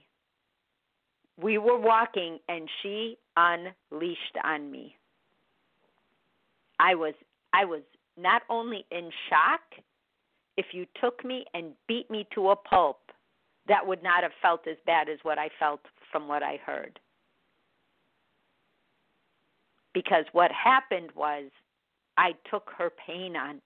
we 1.41 1.57
were 1.57 1.79
walking 1.79 2.39
and 2.47 2.69
she 2.81 3.17
unleashed 3.35 4.37
on 4.43 4.71
me. 4.71 4.95
I 6.79 6.95
was 6.95 7.13
I 7.53 7.65
was 7.65 7.81
not 8.17 8.43
only 8.49 8.85
in 8.91 9.09
shock, 9.29 9.61
if 10.57 10.67
you 10.71 10.85
took 11.01 11.23
me 11.23 11.45
and 11.53 11.73
beat 11.87 12.09
me 12.09 12.27
to 12.33 12.49
a 12.49 12.55
pulp, 12.55 12.99
that 13.67 13.85
would 13.85 14.03
not 14.03 14.23
have 14.23 14.31
felt 14.41 14.67
as 14.67 14.77
bad 14.85 15.09
as 15.09 15.19
what 15.23 15.37
I 15.37 15.49
felt 15.59 15.81
from 16.11 16.27
what 16.27 16.43
I 16.43 16.59
heard. 16.65 16.99
Because 19.93 20.25
what 20.33 20.51
happened 20.51 21.09
was 21.15 21.49
I 22.17 22.33
took 22.49 22.69
her 22.77 22.91
pain 23.05 23.35
on. 23.35 23.61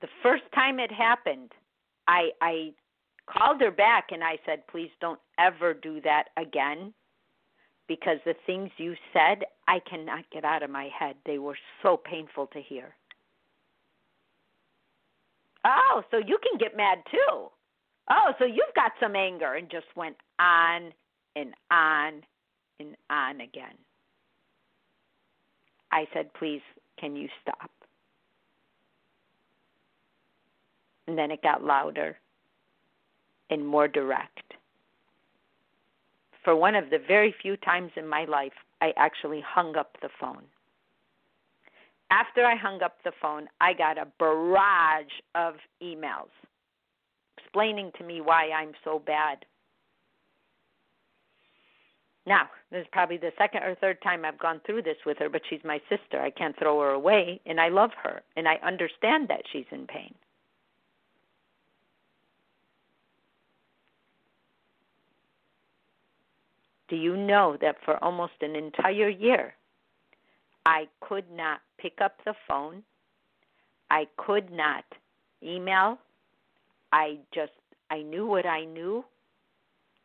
The 0.00 0.08
first 0.22 0.44
time 0.54 0.80
it 0.80 0.90
happened, 0.90 1.52
I 2.08 2.30
I 2.40 2.72
called 3.26 3.60
her 3.60 3.70
back 3.70 4.08
and 4.12 4.24
I 4.24 4.38
said, 4.46 4.66
"Please 4.66 4.90
don't 5.00 5.20
ever 5.38 5.74
do 5.74 6.00
that 6.00 6.28
again." 6.36 6.94
Because 7.90 8.18
the 8.24 8.36
things 8.46 8.70
you 8.76 8.94
said, 9.12 9.42
I 9.66 9.80
cannot 9.80 10.22
get 10.32 10.44
out 10.44 10.62
of 10.62 10.70
my 10.70 10.88
head. 10.96 11.16
They 11.26 11.38
were 11.38 11.56
so 11.82 11.96
painful 11.96 12.46
to 12.52 12.60
hear. 12.60 12.94
Oh, 15.64 16.04
so 16.12 16.18
you 16.18 16.38
can 16.40 16.56
get 16.56 16.76
mad 16.76 16.98
too. 17.10 17.48
Oh, 18.08 18.32
so 18.38 18.44
you've 18.44 18.76
got 18.76 18.92
some 19.00 19.16
anger 19.16 19.54
and 19.54 19.68
just 19.68 19.86
went 19.96 20.14
on 20.38 20.92
and 21.34 21.52
on 21.72 22.22
and 22.78 22.96
on 23.10 23.40
again. 23.40 23.74
I 25.90 26.06
said, 26.14 26.32
please, 26.34 26.62
can 26.96 27.16
you 27.16 27.26
stop? 27.42 27.72
And 31.08 31.18
then 31.18 31.32
it 31.32 31.42
got 31.42 31.64
louder 31.64 32.16
and 33.50 33.66
more 33.66 33.88
direct. 33.88 34.54
For 36.44 36.56
one 36.56 36.74
of 36.74 36.90
the 36.90 36.98
very 36.98 37.34
few 37.42 37.56
times 37.56 37.92
in 37.96 38.06
my 38.06 38.24
life, 38.24 38.52
I 38.80 38.92
actually 38.96 39.42
hung 39.46 39.76
up 39.76 39.96
the 40.00 40.08
phone. 40.20 40.44
After 42.10 42.44
I 42.44 42.56
hung 42.56 42.82
up 42.82 42.96
the 43.04 43.12
phone, 43.20 43.48
I 43.60 43.72
got 43.72 43.98
a 43.98 44.08
barrage 44.18 45.12
of 45.34 45.54
emails 45.82 46.30
explaining 47.38 47.90
to 47.98 48.04
me 48.04 48.20
why 48.20 48.50
I'm 48.50 48.72
so 48.84 48.98
bad. 48.98 49.44
Now, 52.26 52.48
this 52.70 52.82
is 52.82 52.86
probably 52.92 53.16
the 53.16 53.32
second 53.38 53.62
or 53.62 53.74
third 53.74 54.00
time 54.02 54.24
I've 54.24 54.38
gone 54.38 54.60
through 54.64 54.82
this 54.82 54.98
with 55.04 55.18
her, 55.18 55.28
but 55.28 55.42
she's 55.48 55.64
my 55.64 55.80
sister. 55.88 56.20
I 56.20 56.30
can't 56.30 56.56
throw 56.58 56.80
her 56.80 56.90
away, 56.90 57.40
and 57.46 57.60
I 57.60 57.68
love 57.68 57.90
her, 58.02 58.22
and 58.36 58.46
I 58.46 58.56
understand 58.62 59.28
that 59.28 59.42
she's 59.52 59.64
in 59.72 59.86
pain. 59.86 60.14
Do 66.90 66.96
you 66.96 67.16
know 67.16 67.56
that 67.60 67.76
for 67.84 68.02
almost 68.02 68.32
an 68.40 68.56
entire 68.56 69.08
year, 69.08 69.54
I 70.66 70.88
could 71.00 71.24
not 71.32 71.60
pick 71.78 72.00
up 72.02 72.16
the 72.24 72.34
phone. 72.48 72.82
I 73.90 74.08
could 74.16 74.50
not 74.50 74.84
email. 75.40 75.98
I 76.92 77.18
just 77.32 77.52
I 77.90 78.02
knew 78.02 78.26
what 78.26 78.44
I 78.44 78.64
knew. 78.64 79.04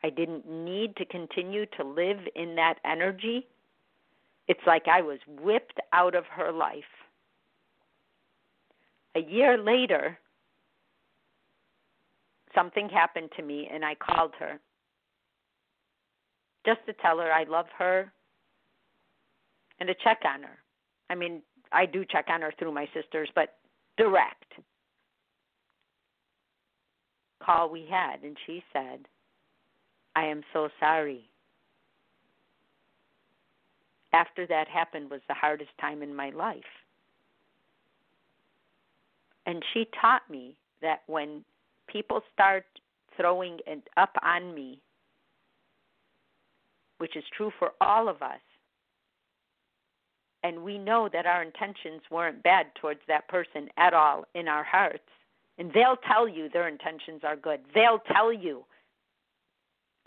I 0.04 0.12
didn't 0.12 0.48
need 0.48 0.96
to 0.98 1.06
continue 1.06 1.66
to 1.78 1.84
live 1.84 2.20
in 2.36 2.56
that 2.56 2.76
energy. 2.86 3.48
It's 4.48 4.62
like 4.68 4.88
I 4.88 5.02
was 5.02 5.18
whipped 5.42 5.80
out 5.92 6.14
of 6.14 6.26
her 6.26 6.52
life. 6.52 6.84
A 9.16 9.22
year 9.22 9.58
later, 9.58 10.20
something 12.54 12.90
happened 12.90 13.30
to 13.38 13.44
me 13.44 13.68
and 13.74 13.84
I 13.84 13.96
called 13.96 14.34
her 14.38 14.60
just 16.66 16.80
to 16.88 16.94
tell 16.94 17.20
her 17.20 17.32
I 17.32 17.44
love 17.44 17.68
her 17.78 18.12
and 19.80 19.88
to 19.88 19.96
check 20.04 20.22
on 20.26 20.44
her. 20.44 20.58
I 21.10 21.16
mean, 21.16 21.42
I 21.72 21.86
do 21.86 22.06
check 22.06 22.26
on 22.30 22.42
her 22.42 22.54
through 22.58 22.72
my 22.74 22.88
sisters, 22.94 23.30
but 23.36 23.58
direct 23.98 24.54
call 27.46 27.70
we 27.70 27.88
had, 27.90 28.24
and 28.24 28.36
she 28.46 28.64
said, 28.74 29.08
I 30.16 30.26
am 30.26 30.42
so 30.54 30.70
sorry. 30.80 31.30
After 34.14 34.48
that 34.48 34.68
happened 34.68 35.10
was 35.12 35.22
the 35.28 35.34
hardest 35.34 35.72
time 35.80 36.02
in 36.02 36.16
my 36.16 36.30
life. 36.30 36.64
And 39.46 39.62
she 39.74 39.88
taught 40.02 40.28
me 40.30 40.56
that 40.82 41.02
when 41.08 41.44
people 41.88 42.22
start 42.34 42.66
throwing 43.18 43.60
it 43.68 43.88
up 43.98 44.16
on 44.24 44.56
me, 44.56 44.80
which 47.06 47.16
is 47.16 47.24
true 47.38 47.52
for 47.60 47.74
all 47.82 48.10
of 48.10 48.24
us, 48.24 48.40
and 50.42 50.64
we 50.64 50.80
know 50.80 51.08
that 51.14 51.28
our 51.28 51.44
intentions 51.44 52.02
weren't 52.10 52.42
bad 52.42 52.66
towards 52.82 53.02
that 53.08 53.28
person 53.28 53.70
at 53.78 53.94
all 53.94 54.26
in 54.34 54.48
our 54.48 54.64
hearts. 54.64 55.04
And 55.60 55.72
they'll 55.72 56.00
tell 56.12 56.28
you 56.28 56.50
their 56.50 56.68
intentions 56.68 57.22
are 57.24 57.36
good. 57.36 57.60
They'll 57.76 58.02
tell 58.12 58.34
you 58.34 58.66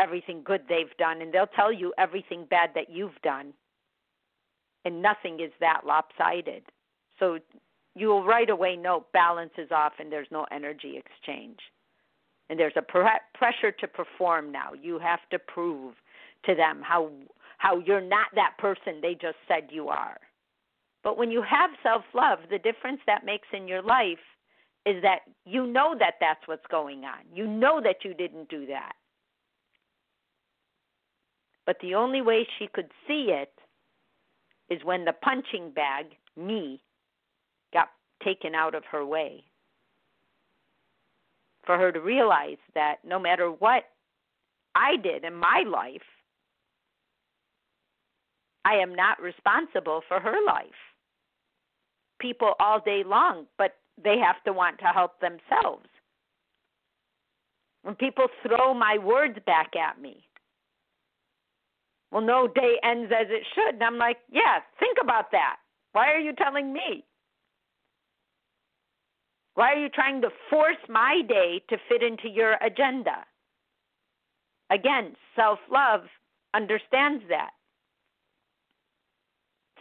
everything 0.01 0.43
good 0.45 0.63
they've 0.69 0.97
done, 0.99 1.23
and 1.23 1.33
they'll 1.33 1.47
tell 1.47 1.73
you 1.73 1.95
everything 1.99 2.49
bad 2.51 2.71
that 2.75 2.91
you've 2.91 3.23
done. 3.23 3.53
And 4.85 5.01
nothing 5.01 5.39
is 5.39 5.53
that 5.61 5.83
lopsided. 5.87 6.65
So 7.21 7.39
you'll 7.95 8.25
right 8.25 8.51
away 8.51 8.75
know 8.75 9.07
balance 9.13 9.53
is 9.57 9.71
off 9.71 9.93
and 10.01 10.11
there's 10.11 10.33
no 10.33 10.47
energy 10.51 10.97
exchange. 10.99 11.59
And 12.51 12.59
there's 12.59 12.77
a 12.77 12.83
pressure 12.83 13.71
to 13.71 13.87
perform 13.87 14.51
now. 14.51 14.73
You 14.73 14.99
have 14.99 15.21
to 15.31 15.39
prove 15.39 15.95
to 16.44 16.55
them 16.55 16.81
how 16.83 17.11
how 17.59 17.79
you're 17.81 18.01
not 18.01 18.29
that 18.35 18.55
person 18.59 19.01
they 19.03 19.14
just 19.14 19.37
said 19.48 19.68
you 19.70 19.88
are. 19.88 20.18
But 21.03 21.18
when 21.18 21.31
you 21.31 21.42
have 21.42 21.70
self 21.83 22.05
love, 22.14 22.38
the 22.51 22.59
difference 22.59 23.01
that 23.07 23.24
makes 23.24 23.48
in 23.53 23.68
your 23.68 23.83
life 23.83 24.18
is 24.87 25.03
that 25.03 25.20
you 25.44 25.66
know 25.66 25.94
that 25.98 26.14
that's 26.20 26.46
what's 26.46 26.66
going 26.70 27.05
on. 27.05 27.20
You 27.33 27.46
know 27.46 27.81
that 27.83 28.05
you 28.05 28.14
didn't 28.14 28.48
do 28.48 28.66
that. 28.66 28.92
But 31.66 31.77
the 31.83 31.94
only 31.94 32.22
way 32.22 32.46
she 32.59 32.66
could 32.66 32.90
see 33.07 33.31
it 33.31 33.53
is 34.70 34.85
when 34.85 35.05
the 35.05 35.12
punching 35.12 35.72
bag, 35.72 36.07
me, 36.37 36.81
got 37.72 37.88
taken 38.24 38.55
out 38.55 38.74
of 38.74 38.85
her 38.90 39.05
way. 39.05 39.44
For 41.66 41.77
her 41.77 41.92
to 41.92 42.01
realize 42.01 42.57
that 42.74 42.96
no 43.05 43.18
matter 43.18 43.51
what 43.51 43.85
I 44.74 44.96
did 44.96 45.24
in 45.24 45.35
my 45.35 45.64
life, 45.70 46.01
I 48.64 48.75
am 48.75 48.94
not 48.94 49.21
responsible 49.21 50.03
for 50.09 50.21
her 50.21 50.37
life 50.47 50.66
people 52.18 52.55
all 52.61 52.81
day 52.81 53.03
long, 53.05 53.47
but 53.57 53.77
they 54.03 54.16
have 54.18 54.42
to 54.44 54.53
want 54.53 54.79
to 54.79 54.87
help 54.87 55.21
themselves. 55.21 55.87
When 57.83 57.94
people 57.94 58.27
throw 58.47 58.75
my 58.75 58.99
words 58.99 59.38
back 59.47 59.71
at 59.77 60.01
me, 60.01 60.25
well, 62.11 62.23
no 62.23 62.49
day 62.49 62.77
ends 62.83 63.12
as 63.12 63.27
it 63.31 63.42
should. 63.55 63.75
And 63.75 63.83
I'm 63.83 63.99
like, 63.99 64.18
yeah, 64.31 64.61
think 64.81 64.99
about 65.03 65.31
that. 65.33 65.57
Why 65.92 66.12
are 66.12 66.18
you 66.18 66.33
telling 66.33 66.73
me? 66.73 67.05
Why 69.55 69.73
are 69.73 69.81
you 69.81 69.88
trying 69.88 70.23
to 70.23 70.29
force 70.49 70.77
my 70.88 71.21
day 71.29 71.62
to 71.68 71.77
fit 71.88 72.03
into 72.03 72.29
your 72.29 72.55
agenda? 72.64 73.25
Again, 74.71 75.16
self 75.35 75.59
love 75.71 76.03
understands 76.55 77.25
that. 77.29 77.51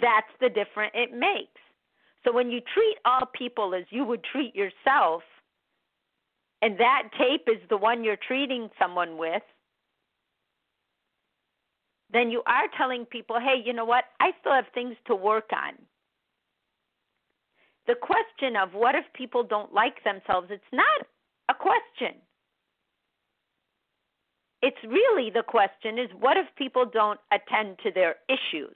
That's 0.02 0.28
the 0.40 0.50
difference 0.50 0.92
it 0.94 1.12
makes. 1.12 1.62
So 2.24 2.34
when 2.34 2.52
you 2.52 2.62
treat 2.74 2.98
all 3.06 3.26
people 3.34 3.74
as 3.74 3.86
you 3.90 4.04
would 4.04 4.24
treat 4.24 4.56
yourself, 4.56 5.24
and 6.62 6.80
that 6.80 7.10
tape 7.18 7.48
is 7.48 7.62
the 7.70 7.78
one 7.78 8.04
you're 8.04 8.18
treating 8.28 8.70
someone 8.80 9.18
with, 9.18 9.44
then 12.12 12.32
you 12.32 12.42
are 12.48 12.68
telling 12.78 13.06
people, 13.06 13.40
hey, 13.40 13.62
you 13.64 13.74
know 13.74 13.86
what? 13.86 14.06
I 14.20 14.32
still 14.40 14.54
have 14.54 14.66
things 14.74 14.96
to 15.08 15.16
work 15.16 15.50
on. 15.54 15.74
The 17.86 17.96
question 17.96 18.56
of 18.56 18.74
what 18.74 18.96
if 18.96 19.06
people 19.14 19.44
don't 19.44 19.74
like 19.74 20.04
themselves, 20.04 20.48
it's 20.50 20.64
not 20.74 21.08
a 21.50 21.54
question. 21.54 22.20
It's 24.62 24.78
really 24.86 25.30
the 25.30 25.44
question 25.44 26.00
is 26.00 26.10
what 26.20 26.36
if 26.38 26.48
people 26.58 26.86
don't 26.86 27.20
attend 27.32 27.78
to 27.84 27.92
their 27.92 28.16
issues? 28.28 28.76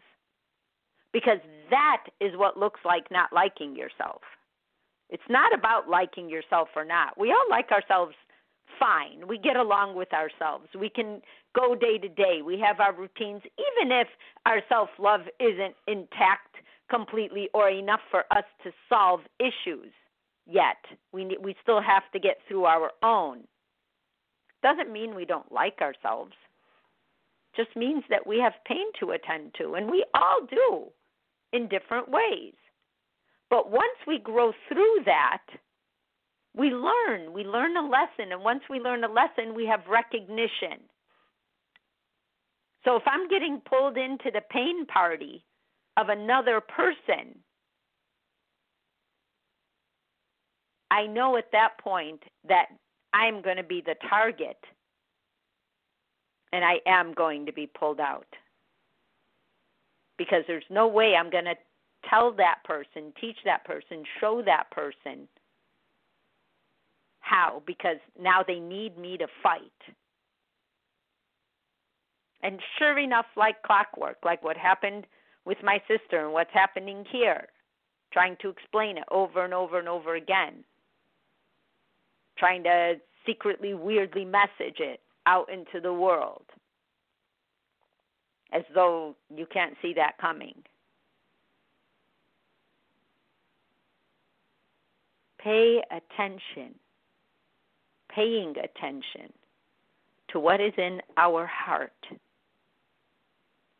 Because 1.13 1.39
that 1.69 2.03
is 2.19 2.31
what 2.35 2.57
looks 2.57 2.79
like 2.85 3.11
not 3.11 3.33
liking 3.33 3.75
yourself. 3.75 4.21
It's 5.09 5.23
not 5.29 5.53
about 5.53 5.89
liking 5.89 6.29
yourself 6.29 6.69
or 6.75 6.85
not. 6.85 7.17
We 7.17 7.31
all 7.31 7.49
like 7.49 7.71
ourselves 7.71 8.15
fine. 8.79 9.27
We 9.27 9.37
get 9.37 9.57
along 9.57 9.95
with 9.95 10.13
ourselves. 10.13 10.67
We 10.77 10.89
can 10.89 11.21
go 11.55 11.75
day 11.75 11.97
to 11.97 12.07
day. 12.07 12.41
We 12.43 12.59
have 12.59 12.79
our 12.79 12.93
routines, 12.93 13.41
even 13.57 13.91
if 13.91 14.07
our 14.45 14.61
self 14.69 14.89
love 14.97 15.21
isn't 15.39 15.75
intact 15.87 16.55
completely 16.89 17.49
or 17.53 17.69
enough 17.69 17.99
for 18.09 18.23
us 18.31 18.43
to 18.63 18.71
solve 18.89 19.21
issues 19.39 19.91
yet. 20.47 20.77
We 21.11 21.37
we 21.41 21.55
still 21.61 21.81
have 21.81 22.03
to 22.13 22.19
get 22.19 22.37
through 22.47 22.65
our 22.65 22.91
own. 23.03 23.41
Doesn't 24.63 24.91
mean 24.91 25.15
we 25.15 25.25
don't 25.25 25.51
like 25.51 25.79
ourselves. 25.81 26.33
Just 27.55 27.75
means 27.75 28.03
that 28.09 28.25
we 28.25 28.39
have 28.39 28.53
pain 28.65 28.85
to 28.99 29.11
attend 29.11 29.55
to, 29.57 29.73
and 29.73 29.91
we 29.91 30.05
all 30.13 30.47
do 30.49 30.87
in 31.53 31.67
different 31.67 32.09
ways. 32.09 32.53
But 33.49 33.69
once 33.69 33.97
we 34.07 34.19
grow 34.19 34.53
through 34.67 35.03
that, 35.05 35.43
we 36.55 36.69
learn. 36.69 37.33
We 37.33 37.43
learn 37.43 37.77
a 37.77 37.87
lesson. 37.87 38.31
And 38.31 38.43
once 38.43 38.61
we 38.69 38.79
learn 38.79 39.03
a 39.03 39.11
lesson, 39.11 39.55
we 39.55 39.65
have 39.67 39.81
recognition. 39.89 40.79
So 42.83 42.95
if 42.95 43.03
I'm 43.05 43.27
getting 43.27 43.61
pulled 43.69 43.97
into 43.97 44.31
the 44.33 44.41
pain 44.49 44.85
party 44.85 45.45
of 45.97 46.09
another 46.09 46.61
person, 46.61 47.37
I 50.89 51.05
know 51.07 51.37
at 51.37 51.51
that 51.51 51.77
point 51.81 52.21
that 52.47 52.67
I'm 53.13 53.41
going 53.41 53.57
to 53.57 53.63
be 53.63 53.81
the 53.85 53.95
target 54.09 54.57
and 56.51 56.65
I 56.65 56.79
am 56.85 57.13
going 57.13 57.45
to 57.45 57.53
be 57.53 57.67
pulled 57.67 57.99
out. 57.99 58.27
Because 60.21 60.43
there's 60.47 60.63
no 60.69 60.87
way 60.87 61.15
I'm 61.15 61.31
going 61.31 61.45
to 61.45 61.55
tell 62.07 62.31
that 62.33 62.59
person, 62.63 63.11
teach 63.19 63.37
that 63.43 63.65
person, 63.65 64.03
show 64.19 64.43
that 64.45 64.69
person 64.69 65.27
how, 67.21 67.63
because 67.65 67.97
now 68.21 68.43
they 68.45 68.59
need 68.59 68.99
me 68.99 69.17
to 69.17 69.25
fight. 69.41 69.61
And 72.43 72.59
sure 72.77 72.99
enough, 72.99 73.25
like 73.35 73.63
clockwork, 73.63 74.17
like 74.23 74.43
what 74.43 74.57
happened 74.57 75.07
with 75.45 75.57
my 75.63 75.81
sister 75.87 76.23
and 76.23 76.33
what's 76.33 76.53
happening 76.53 77.03
here, 77.11 77.47
trying 78.13 78.37
to 78.41 78.49
explain 78.49 78.97
it 78.97 79.05
over 79.09 79.43
and 79.43 79.55
over 79.55 79.79
and 79.79 79.87
over 79.87 80.15
again, 80.15 80.63
trying 82.37 82.63
to 82.63 82.95
secretly, 83.25 83.73
weirdly 83.73 84.25
message 84.25 84.79
it 84.79 84.99
out 85.25 85.49
into 85.51 85.81
the 85.81 85.93
world 85.93 86.45
as 88.51 88.63
though 88.73 89.15
you 89.35 89.45
can't 89.45 89.75
see 89.81 89.93
that 89.93 90.17
coming. 90.19 90.55
Pay 95.39 95.81
attention, 95.89 96.75
paying 98.13 98.53
attention 98.57 99.33
to 100.29 100.39
what 100.39 100.61
is 100.61 100.73
in 100.77 101.01
our 101.17 101.45
heart, 101.47 101.93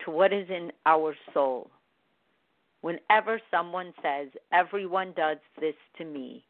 to 0.04 0.12
what 0.12 0.34
is 0.34 0.50
in 0.50 0.72
our 0.86 1.16
soul. 1.34 1.70
Whenever 2.82 3.40
someone 3.52 3.94
says, 4.02 4.30
Everyone 4.52 5.14
does 5.16 5.38
this 5.60 5.76
to 6.00 6.06
me, 6.06 6.44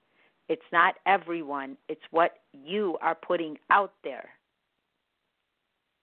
it's 0.47 0.61
not 0.71 0.95
everyone, 1.05 1.77
it's 1.89 2.01
what 2.11 2.39
you 2.53 2.97
are 3.01 3.15
putting 3.15 3.57
out 3.69 3.93
there. 4.03 4.29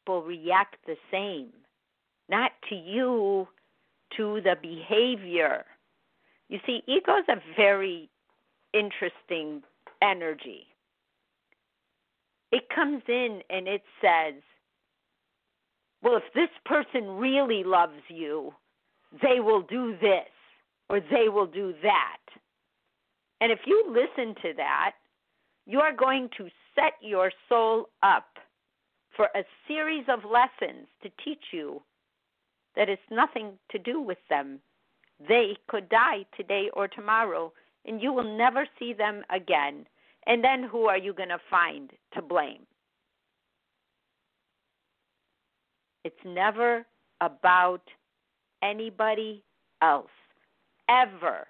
Will 0.06 0.22
react 0.22 0.76
the 0.86 0.96
same, 1.10 1.48
not 2.28 2.52
to 2.68 2.74
you, 2.74 3.48
to 4.16 4.40
the 4.42 4.56
behavior. 4.60 5.64
You 6.48 6.58
see, 6.66 6.82
ego 6.86 7.18
is 7.18 7.24
a 7.28 7.40
very 7.56 8.08
interesting 8.72 9.62
energy. 10.02 10.66
It 12.50 12.64
comes 12.74 13.02
in 13.08 13.40
and 13.50 13.68
it 13.68 13.82
says, 14.00 14.34
well, 16.02 16.16
if 16.16 16.22
this 16.34 16.48
person 16.64 17.18
really 17.18 17.64
loves 17.64 18.00
you, 18.08 18.54
they 19.22 19.40
will 19.40 19.62
do 19.62 19.96
this 20.00 20.28
or 20.88 21.00
they 21.00 21.28
will 21.28 21.46
do 21.46 21.74
that. 21.82 22.18
And 23.40 23.52
if 23.52 23.60
you 23.66 23.84
listen 23.88 24.34
to 24.42 24.54
that, 24.56 24.92
you 25.66 25.80
are 25.80 25.94
going 25.94 26.30
to 26.38 26.48
set 26.74 26.94
your 27.02 27.30
soul 27.48 27.88
up 28.02 28.26
for 29.14 29.26
a 29.34 29.44
series 29.66 30.04
of 30.08 30.20
lessons 30.24 30.86
to 31.02 31.10
teach 31.22 31.42
you 31.52 31.82
that 32.78 32.88
it's 32.88 33.02
nothing 33.10 33.58
to 33.70 33.78
do 33.78 34.00
with 34.00 34.16
them. 34.30 34.60
They 35.28 35.58
could 35.68 35.90
die 35.90 36.24
today 36.34 36.70
or 36.72 36.88
tomorrow, 36.88 37.52
and 37.84 38.00
you 38.00 38.14
will 38.14 38.38
never 38.38 38.66
see 38.78 38.94
them 38.94 39.22
again. 39.28 39.86
And 40.26 40.42
then 40.42 40.62
who 40.62 40.86
are 40.86 40.96
you 40.96 41.12
going 41.12 41.28
to 41.28 41.40
find 41.50 41.90
to 42.14 42.22
blame? 42.22 42.62
It's 46.04 46.24
never 46.24 46.86
about 47.20 47.82
anybody 48.62 49.44
else, 49.82 50.08
ever. 50.88 51.46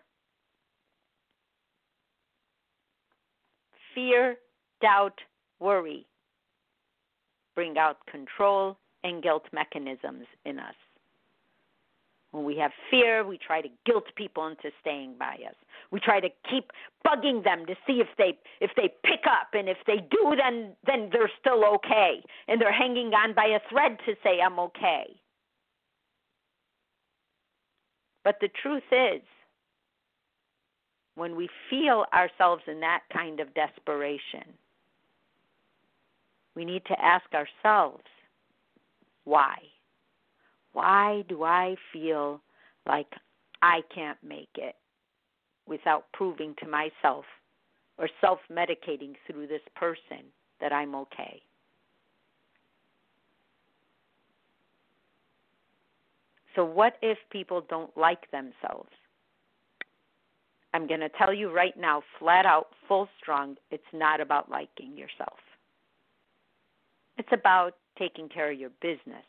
fear, 3.99 4.37
doubt, 4.81 5.19
worry 5.59 6.07
bring 7.57 7.77
out 7.77 7.99
control 8.09 8.79
and 9.03 9.21
guilt 9.21 9.43
mechanisms 9.53 10.27
in 10.45 10.61
us. 10.61 10.77
When 12.31 12.45
we 12.45 12.57
have 12.59 12.73
fear, 12.91 13.25
we 13.25 13.39
try 13.39 13.63
to 13.63 13.69
guilt 13.87 14.05
people 14.15 14.47
into 14.47 14.71
staying 14.81 15.15
by 15.19 15.39
us. 15.49 15.55
We 15.91 15.99
try 15.99 16.21
to 16.21 16.29
keep 16.51 16.71
bugging 17.07 17.43
them 17.43 17.65
to 17.67 17.75
see 17.87 18.01
if 18.01 18.09
they 18.19 18.39
if 18.61 18.71
they 18.77 18.93
pick 19.03 19.21
up 19.27 19.49
and 19.55 19.69
if 19.69 19.79
they 19.87 19.97
do 20.11 20.37
then 20.37 20.77
then 20.87 21.09
they're 21.11 21.31
still 21.41 21.65
okay 21.65 22.23
and 22.47 22.61
they're 22.61 22.73
hanging 22.73 23.15
on 23.15 23.33
by 23.35 23.47
a 23.47 23.61
thread 23.71 23.99
to 24.05 24.15
say 24.23 24.41
I'm 24.41 24.59
okay. 24.59 25.17
But 28.25 28.37
the 28.41 28.49
truth 28.63 28.83
is 28.93 29.23
when 31.15 31.35
we 31.35 31.49
feel 31.71 32.05
ourselves 32.13 32.63
in 32.67 32.81
that 32.81 33.01
kind 33.13 33.41
of 33.41 33.55
desperation, 33.55 34.45
we 36.55 36.65
need 36.65 36.85
to 36.87 37.05
ask 37.05 37.25
ourselves, 37.35 38.05
why? 39.25 39.57
Why 40.79 41.25
do 41.29 41.43
I 41.43 41.75
feel 41.93 42.41
like 42.87 43.09
I 43.63 43.81
can't 43.93 44.17
make 44.23 44.51
it 44.55 44.77
without 45.67 46.05
proving 46.13 46.55
to 46.61 46.69
myself 46.69 47.25
or 47.99 48.09
self 48.21 48.39
medicating 48.49 49.15
through 49.27 49.49
this 49.49 49.61
person 49.75 50.27
that 50.61 50.73
I'm 50.73 50.95
okay? 50.95 51.43
So, 56.55 56.65
what 56.65 56.93
if 57.03 57.19
people 57.33 57.65
don't 57.69 57.97
like 57.97 58.31
themselves? 58.31 58.93
I'm 60.75 60.87
going 60.87 61.01
to 61.01 61.11
tell 61.19 61.35
you 61.35 61.51
right 61.51 61.77
now, 61.77 62.05
flat 62.21 62.47
out, 62.47 62.69
full 62.87 63.09
strong, 63.21 63.57
it's 63.73 63.83
not 63.93 64.21
about 64.21 64.49
liking 64.49 64.97
yourself. 64.97 65.39
It's 67.17 67.33
about 67.33 67.73
taking 67.99 68.29
care 68.29 68.53
of 68.53 68.61
your 68.61 68.71
business. 68.81 69.25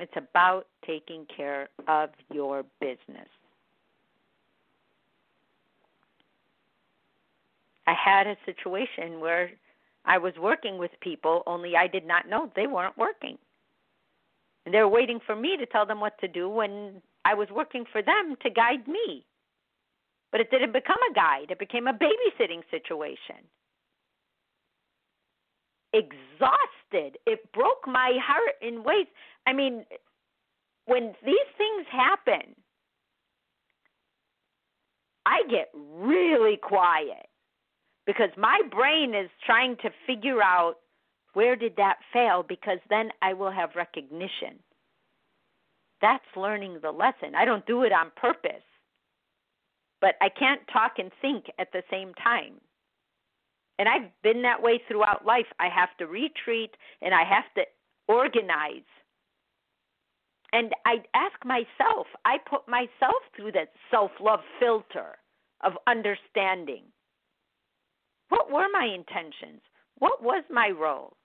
It's 0.00 0.12
about 0.16 0.66
taking 0.86 1.26
care 1.34 1.68
of 1.86 2.10
your 2.32 2.64
business. 2.80 3.28
I 7.86 7.92
had 7.92 8.26
a 8.26 8.36
situation 8.46 9.20
where 9.20 9.50
I 10.04 10.18
was 10.18 10.32
working 10.40 10.78
with 10.78 10.90
people, 11.00 11.42
only 11.46 11.76
I 11.76 11.86
did 11.86 12.06
not 12.06 12.28
know 12.28 12.50
they 12.54 12.66
weren't 12.66 12.96
working. 12.96 13.36
And 14.64 14.74
they 14.74 14.78
were 14.78 14.88
waiting 14.88 15.20
for 15.26 15.34
me 15.34 15.56
to 15.56 15.66
tell 15.66 15.86
them 15.86 16.00
what 16.00 16.18
to 16.20 16.28
do 16.28 16.48
when 16.48 17.02
I 17.24 17.34
was 17.34 17.48
working 17.50 17.84
for 17.90 18.02
them 18.02 18.36
to 18.42 18.50
guide 18.50 18.86
me. 18.86 19.24
But 20.30 20.40
it 20.40 20.50
didn't 20.50 20.72
become 20.72 20.98
a 21.10 21.14
guide, 21.14 21.50
it 21.50 21.58
became 21.58 21.88
a 21.88 21.92
babysitting 21.92 22.62
situation. 22.70 23.42
Exhausted. 25.92 27.18
It 27.26 27.52
broke 27.52 27.86
my 27.86 28.18
heart 28.22 28.56
in 28.62 28.84
ways. 28.84 29.06
I 29.46 29.52
mean, 29.52 29.84
when 30.86 31.14
these 31.24 31.36
things 31.56 31.86
happen, 31.90 32.54
I 35.26 35.42
get 35.48 35.70
really 35.74 36.56
quiet 36.56 37.26
because 38.06 38.30
my 38.36 38.60
brain 38.70 39.14
is 39.14 39.30
trying 39.44 39.76
to 39.78 39.90
figure 40.06 40.42
out 40.42 40.76
where 41.34 41.54
did 41.54 41.76
that 41.76 41.98
fail 42.12 42.42
because 42.42 42.78
then 42.88 43.10
I 43.22 43.34
will 43.34 43.50
have 43.50 43.70
recognition. 43.76 44.58
That's 46.00 46.24
learning 46.36 46.78
the 46.82 46.90
lesson. 46.90 47.34
I 47.36 47.44
don't 47.44 47.66
do 47.66 47.82
it 47.82 47.92
on 47.92 48.10
purpose. 48.16 48.64
But 50.00 50.14
I 50.20 50.30
can't 50.30 50.62
talk 50.72 50.92
and 50.98 51.12
think 51.20 51.44
at 51.58 51.72
the 51.72 51.82
same 51.90 52.14
time. 52.14 52.54
And 53.80 53.88
I've 53.88 54.10
been 54.22 54.42
that 54.42 54.62
way 54.62 54.78
throughout 54.86 55.24
life. 55.24 55.46
I 55.58 55.70
have 55.74 55.88
to 55.96 56.06
retreat 56.06 56.72
and 57.00 57.14
I 57.14 57.24
have 57.24 57.46
to 57.56 57.62
organize. 58.08 58.84
And 60.52 60.74
I 60.84 60.96
ask 61.14 61.42
myself, 61.46 62.06
I 62.26 62.36
put 62.46 62.68
myself 62.68 63.22
through 63.34 63.52
that 63.52 63.72
self 63.90 64.10
love 64.20 64.40
filter 64.58 65.16
of 65.64 65.72
understanding. 65.86 66.82
What 68.28 68.52
were 68.52 68.66
my 68.70 68.84
intentions? 68.84 69.62
What 69.98 70.22
was 70.22 70.44
my 70.50 70.68
role? 70.68 71.16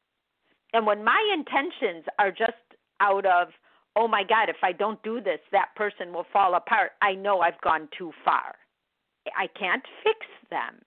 And 0.71 0.85
when 0.85 1.03
my 1.03 1.21
intentions 1.33 2.05
are 2.19 2.31
just 2.31 2.53
out 3.01 3.25
of, 3.25 3.49
oh 3.97 4.07
my 4.07 4.23
God, 4.23 4.47
if 4.47 4.63
I 4.63 4.71
don't 4.71 5.03
do 5.03 5.19
this, 5.19 5.39
that 5.51 5.75
person 5.75 6.13
will 6.13 6.25
fall 6.31 6.55
apart, 6.55 6.91
I 7.01 7.15
know 7.15 7.41
I've 7.41 7.59
gone 7.59 7.89
too 7.97 8.13
far. 8.23 8.55
I 9.37 9.47
can't 9.59 9.83
fix 10.05 10.19
them. 10.49 10.79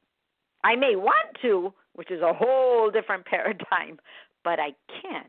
I 0.64 0.76
may 0.76 0.96
want 0.96 1.36
to, 1.42 1.72
which 1.94 2.10
is 2.10 2.20
a 2.22 2.32
whole 2.32 2.90
different 2.90 3.24
paradigm, 3.26 3.98
but 4.44 4.58
I 4.58 4.74
can't. 5.02 5.26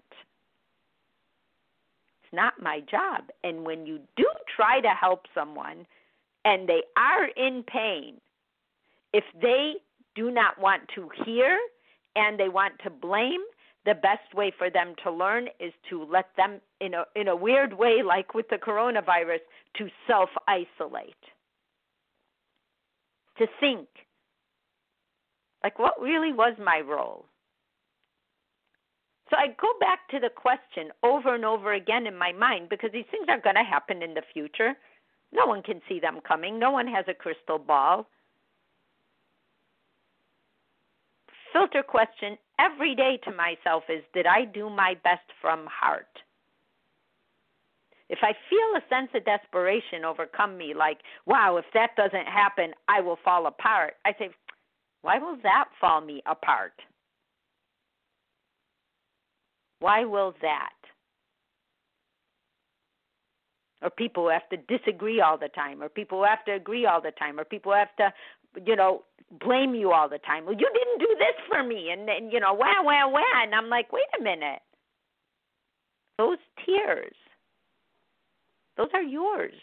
It's 2.24 2.34
not 2.34 2.62
my 2.62 2.82
job. 2.82 3.30
And 3.44 3.66
when 3.66 3.86
you 3.86 4.00
do 4.16 4.26
try 4.56 4.82
to 4.82 4.90
help 4.90 5.26
someone 5.34 5.86
and 6.46 6.68
they 6.68 6.82
are 6.98 7.26
in 7.36 7.64
pain, 7.64 8.16
if 9.14 9.24
they 9.42 9.74
do 10.16 10.32
not 10.32 10.60
want 10.60 10.84
to 10.96 11.10
hear 11.26 11.58
and 12.16 12.40
they 12.40 12.50
want 12.50 12.74
to 12.84 12.90
blame, 12.90 13.42
the 13.86 13.96
best 13.96 14.34
way 14.36 14.54
for 14.56 14.70
them 14.70 14.94
to 15.04 15.12
learn 15.12 15.48
is 15.60 15.74
to 15.90 16.04
let 16.04 16.28
them 16.38 16.60
in 16.82 16.94
a 16.94 17.06
in 17.16 17.28
a 17.28 17.36
weird 17.36 17.74
way 17.74 18.04
like 18.06 18.34
with 18.34 18.48
the 18.50 18.58
coronavirus 18.58 19.40
to 19.78 19.88
self 20.06 20.30
isolate 20.48 21.16
to 23.38 23.48
think 23.60 23.88
like 25.64 25.80
what 25.80 26.02
really 26.02 26.34
was 26.34 26.54
my 26.64 26.82
role? 26.82 27.26
So 29.30 29.36
i 29.38 29.48
go 29.48 29.68
back 29.80 30.08
to 30.10 30.20
the 30.20 30.30
question 30.30 30.92
over 31.04 31.36
and 31.36 31.46
over 31.46 31.74
again 31.74 32.08
in 32.08 32.18
my 32.18 32.32
mind 32.32 32.70
because 32.70 32.90
these 32.92 33.06
things 33.12 33.28
are 33.30 33.40
going 33.40 33.56
to 33.56 33.64
happen 33.64 34.02
in 34.02 34.14
the 34.16 34.24
future. 34.34 34.74
No 35.32 35.46
one 35.46 35.62
can 35.62 35.82
see 35.88 36.00
them 36.00 36.20
coming. 36.28 36.58
No 36.58 36.72
one 36.72 36.88
has 36.88 37.06
a 37.08 37.14
crystal 37.14 37.60
ball. 37.60 38.08
Filter 41.54 41.84
question 41.84 42.38
every 42.60 42.96
day 42.96 43.20
to 43.24 43.32
myself 43.32 43.84
is 43.90 44.04
Did 44.14 44.26
I 44.26 44.46
do 44.46 44.70
my 44.70 44.96
best 45.04 45.26
from 45.42 45.68
heart? 45.68 46.08
If 48.10 48.20
I 48.24 48.34
feel 48.50 48.76
a 48.76 48.90
sense 48.90 49.10
of 49.14 49.24
desperation 49.26 50.04
overcome 50.04 50.58
me, 50.58 50.74
like, 50.74 50.98
wow, 51.28 51.58
if 51.58 51.66
that 51.76 51.96
doesn't 51.96 52.26
happen, 52.26 52.74
I 52.88 53.02
will 53.02 53.20
fall 53.24 53.46
apart, 53.46 53.96
I 54.04 54.14
say, 54.18 54.32
why 55.02 55.18
will 55.18 55.38
that 55.44 55.66
fall 55.80 56.02
me 56.02 56.22
apart? 56.26 56.74
Why 59.80 60.04
will 60.06 60.34
that? 60.42 60.74
Or 63.82 63.90
people 63.90 64.24
who 64.24 64.30
have 64.30 64.50
to 64.50 64.58
disagree 64.78 65.22
all 65.22 65.38
the 65.38 65.48
time, 65.48 65.82
or 65.82 65.88
people 65.88 66.20
who 66.20 66.26
have 66.26 66.44
to 66.46 66.52
agree 66.52 66.86
all 66.86 67.02
the 67.02 67.12
time, 67.12 67.40
or 67.40 67.46
people 67.46 67.72
who 67.72 67.78
have 67.78 67.96
to 67.98 68.14
you 68.66 68.76
know, 68.76 69.04
blame 69.46 69.76
you 69.76 69.92
all 69.92 70.10
the 70.10 70.20
time. 70.20 70.46
Well, 70.46 70.56
you 70.56 70.70
didn't 70.74 71.00
do 71.00 71.16
this 71.18 71.36
for 71.48 71.64
me, 71.64 71.90
and 71.92 72.08
then 72.08 72.32
you 72.32 72.40
know, 72.40 72.54
wah 72.54 72.82
wah 72.82 73.08
wah, 73.08 73.44
and 73.44 73.54
I'm 73.54 73.70
like, 73.70 73.92
wait 73.92 74.04
a 74.20 74.24
minute. 74.24 74.60
Those 76.18 76.38
tears, 76.66 77.16
those 78.76 78.90
are 78.94 79.04
yours. 79.04 79.54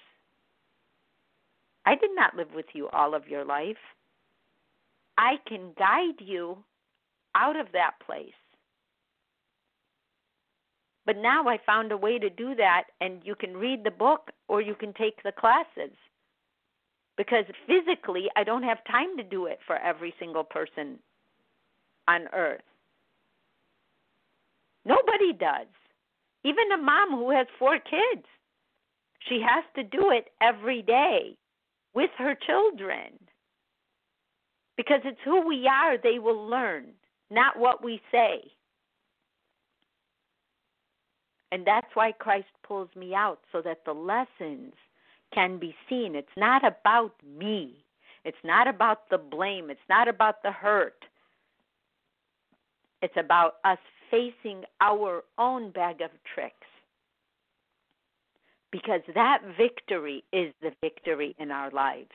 I 1.85 1.95
did 1.95 2.11
not 2.15 2.37
live 2.37 2.49
with 2.55 2.67
you 2.73 2.89
all 2.89 3.15
of 3.15 3.29
your 3.29 3.45
life. 3.45 3.77
I 5.19 5.37
can 5.49 5.73
guide 5.79 6.21
you 6.21 6.59
out 7.35 7.59
of 7.59 7.67
that 7.73 7.93
place. 8.05 8.33
But 11.05 11.17
now 11.17 11.47
I 11.49 11.59
found 11.65 11.93
a 11.93 11.97
way 11.97 12.19
to 12.19 12.29
do 12.29 12.55
that, 12.57 12.85
and 13.01 13.21
you 13.25 13.37
can 13.37 13.57
read 13.57 13.85
the 13.85 13.91
book 13.93 14.31
or 14.49 14.61
you 14.61 14.75
can 14.75 14.93
take 14.95 15.23
the 15.23 15.33
classes 15.33 15.95
because 17.17 17.45
physically 17.67 18.27
I 18.37 18.45
don't 18.45 18.63
have 18.63 18.79
time 18.85 19.17
to 19.17 19.23
do 19.23 19.47
it 19.47 19.59
for 19.67 19.77
every 19.77 20.15
single 20.19 20.45
person 20.45 20.99
on 22.09 22.27
earth. 22.35 22.61
Nobody 24.85 25.33
does. 25.33 25.67
Even 26.45 26.71
a 26.73 26.83
mom 26.83 27.11
who 27.11 27.31
has 27.31 27.47
four 27.59 27.79
kids, 27.79 28.27
she 29.29 29.41
has 29.41 29.65
to 29.75 29.83
do 29.83 30.11
it 30.11 30.29
every 30.41 30.83
day 30.83 31.37
with 31.95 32.11
her 32.19 32.37
children. 32.47 33.19
Because 34.77 35.01
it's 35.05 35.21
who 35.25 35.47
we 35.47 35.67
are, 35.67 35.97
they 35.97 36.19
will 36.19 36.47
learn, 36.47 36.87
not 37.31 37.59
what 37.59 37.83
we 37.83 38.01
say. 38.13 38.41
And 41.53 41.67
that's 41.67 41.87
why 41.95 42.13
Christ 42.13 42.49
pulls 42.67 42.89
me 42.97 43.15
out 43.15 43.39
so 43.53 43.63
that 43.63 43.85
the 43.87 43.93
lessons 43.93 44.75
can 45.33 45.59
be 45.59 45.75
seen. 45.89 46.15
It's 46.15 46.29
not 46.37 46.63
about 46.67 47.15
me. 47.39 47.85
It's 48.25 48.37
not 48.45 48.69
about 48.69 49.09
the 49.09 49.19
blame. 49.19 49.71
It's 49.71 49.89
not 49.89 50.09
about 50.09 50.43
the 50.43 50.51
hurt. 50.51 51.05
It's 53.01 53.17
about 53.17 53.55
us 53.65 53.79
facing 54.11 54.65
our 54.81 55.23
own 55.39 55.71
bag 55.71 56.01
of 56.01 56.11
tricks. 56.35 56.55
Because 58.73 59.01
that 59.15 59.43
victory 59.57 60.25
is 60.33 60.53
the 60.61 60.73
victory 60.81 61.35
in 61.39 61.51
our 61.51 61.71
lives. 61.71 62.11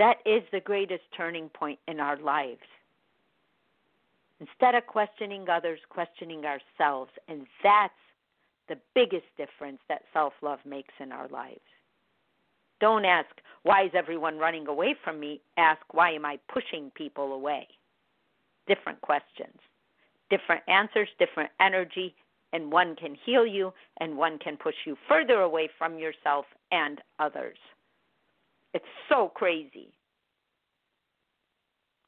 That 0.00 0.16
is 0.24 0.42
the 0.50 0.60
greatest 0.60 1.02
turning 1.14 1.50
point 1.50 1.78
in 1.86 2.00
our 2.00 2.16
lives. 2.16 2.64
Instead 4.40 4.74
of 4.74 4.86
questioning 4.86 5.46
others, 5.50 5.78
questioning 5.90 6.42
ourselves. 6.46 7.10
And 7.28 7.46
that's 7.62 7.92
the 8.70 8.78
biggest 8.94 9.26
difference 9.36 9.78
that 9.90 10.00
self 10.14 10.32
love 10.40 10.60
makes 10.64 10.94
in 11.00 11.12
our 11.12 11.28
lives. 11.28 11.60
Don't 12.80 13.04
ask, 13.04 13.28
why 13.62 13.84
is 13.84 13.90
everyone 13.94 14.38
running 14.38 14.68
away 14.68 14.94
from 15.04 15.20
me? 15.20 15.42
Ask, 15.58 15.82
why 15.92 16.12
am 16.12 16.24
I 16.24 16.38
pushing 16.50 16.90
people 16.94 17.34
away? 17.34 17.68
Different 18.66 19.02
questions, 19.02 19.58
different 20.30 20.62
answers, 20.66 21.10
different 21.18 21.50
energy, 21.60 22.14
and 22.54 22.72
one 22.72 22.96
can 22.96 23.14
heal 23.26 23.46
you 23.46 23.70
and 24.00 24.16
one 24.16 24.38
can 24.38 24.56
push 24.56 24.76
you 24.86 24.96
further 25.06 25.42
away 25.42 25.68
from 25.76 25.98
yourself 25.98 26.46
and 26.72 27.02
others. 27.18 27.58
It's 28.74 28.84
so 29.08 29.30
crazy. 29.34 29.92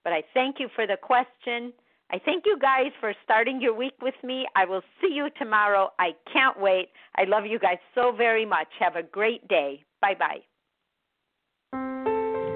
But 0.05 0.12
I 0.12 0.22
thank 0.35 0.57
you 0.59 0.68
for 0.75 0.87
the 0.87 0.96
question. 1.01 1.72
I 2.11 2.20
thank 2.25 2.44
you 2.44 2.59
guys 2.61 2.90
for 3.01 3.14
starting 3.25 3.61
your 3.61 3.75
week 3.75 3.94
with 4.03 4.14
me. 4.22 4.46
I 4.55 4.66
will 4.66 4.83
see 5.01 5.14
you 5.14 5.29
tomorrow. 5.38 5.92
I 5.98 6.11
can't 6.33 6.61
wait. 6.61 6.90
I 7.16 7.25
love 7.25 7.46
you 7.46 7.59
guys 7.59 7.79
so 7.94 8.12
very 8.12 8.44
much. 8.44 8.68
Have 8.79 8.96
a 8.96 9.03
great 9.03 9.48
day. 9.48 9.83
Bye 10.01 10.14
bye. 10.18 10.40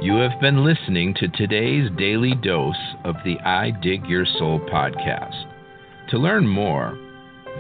You 0.02 0.16
have 0.16 0.38
been 0.40 0.62
listening 0.62 1.14
to 1.14 1.28
today's 1.28 1.90
daily 1.96 2.34
dose 2.42 2.74
of 3.04 3.14
the 3.24 3.38
I 3.40 3.70
Dig 3.82 4.04
Your 4.06 4.26
Soul 4.38 4.60
podcast. 4.70 5.46
To 6.10 6.18
learn 6.18 6.46
more, 6.46 6.98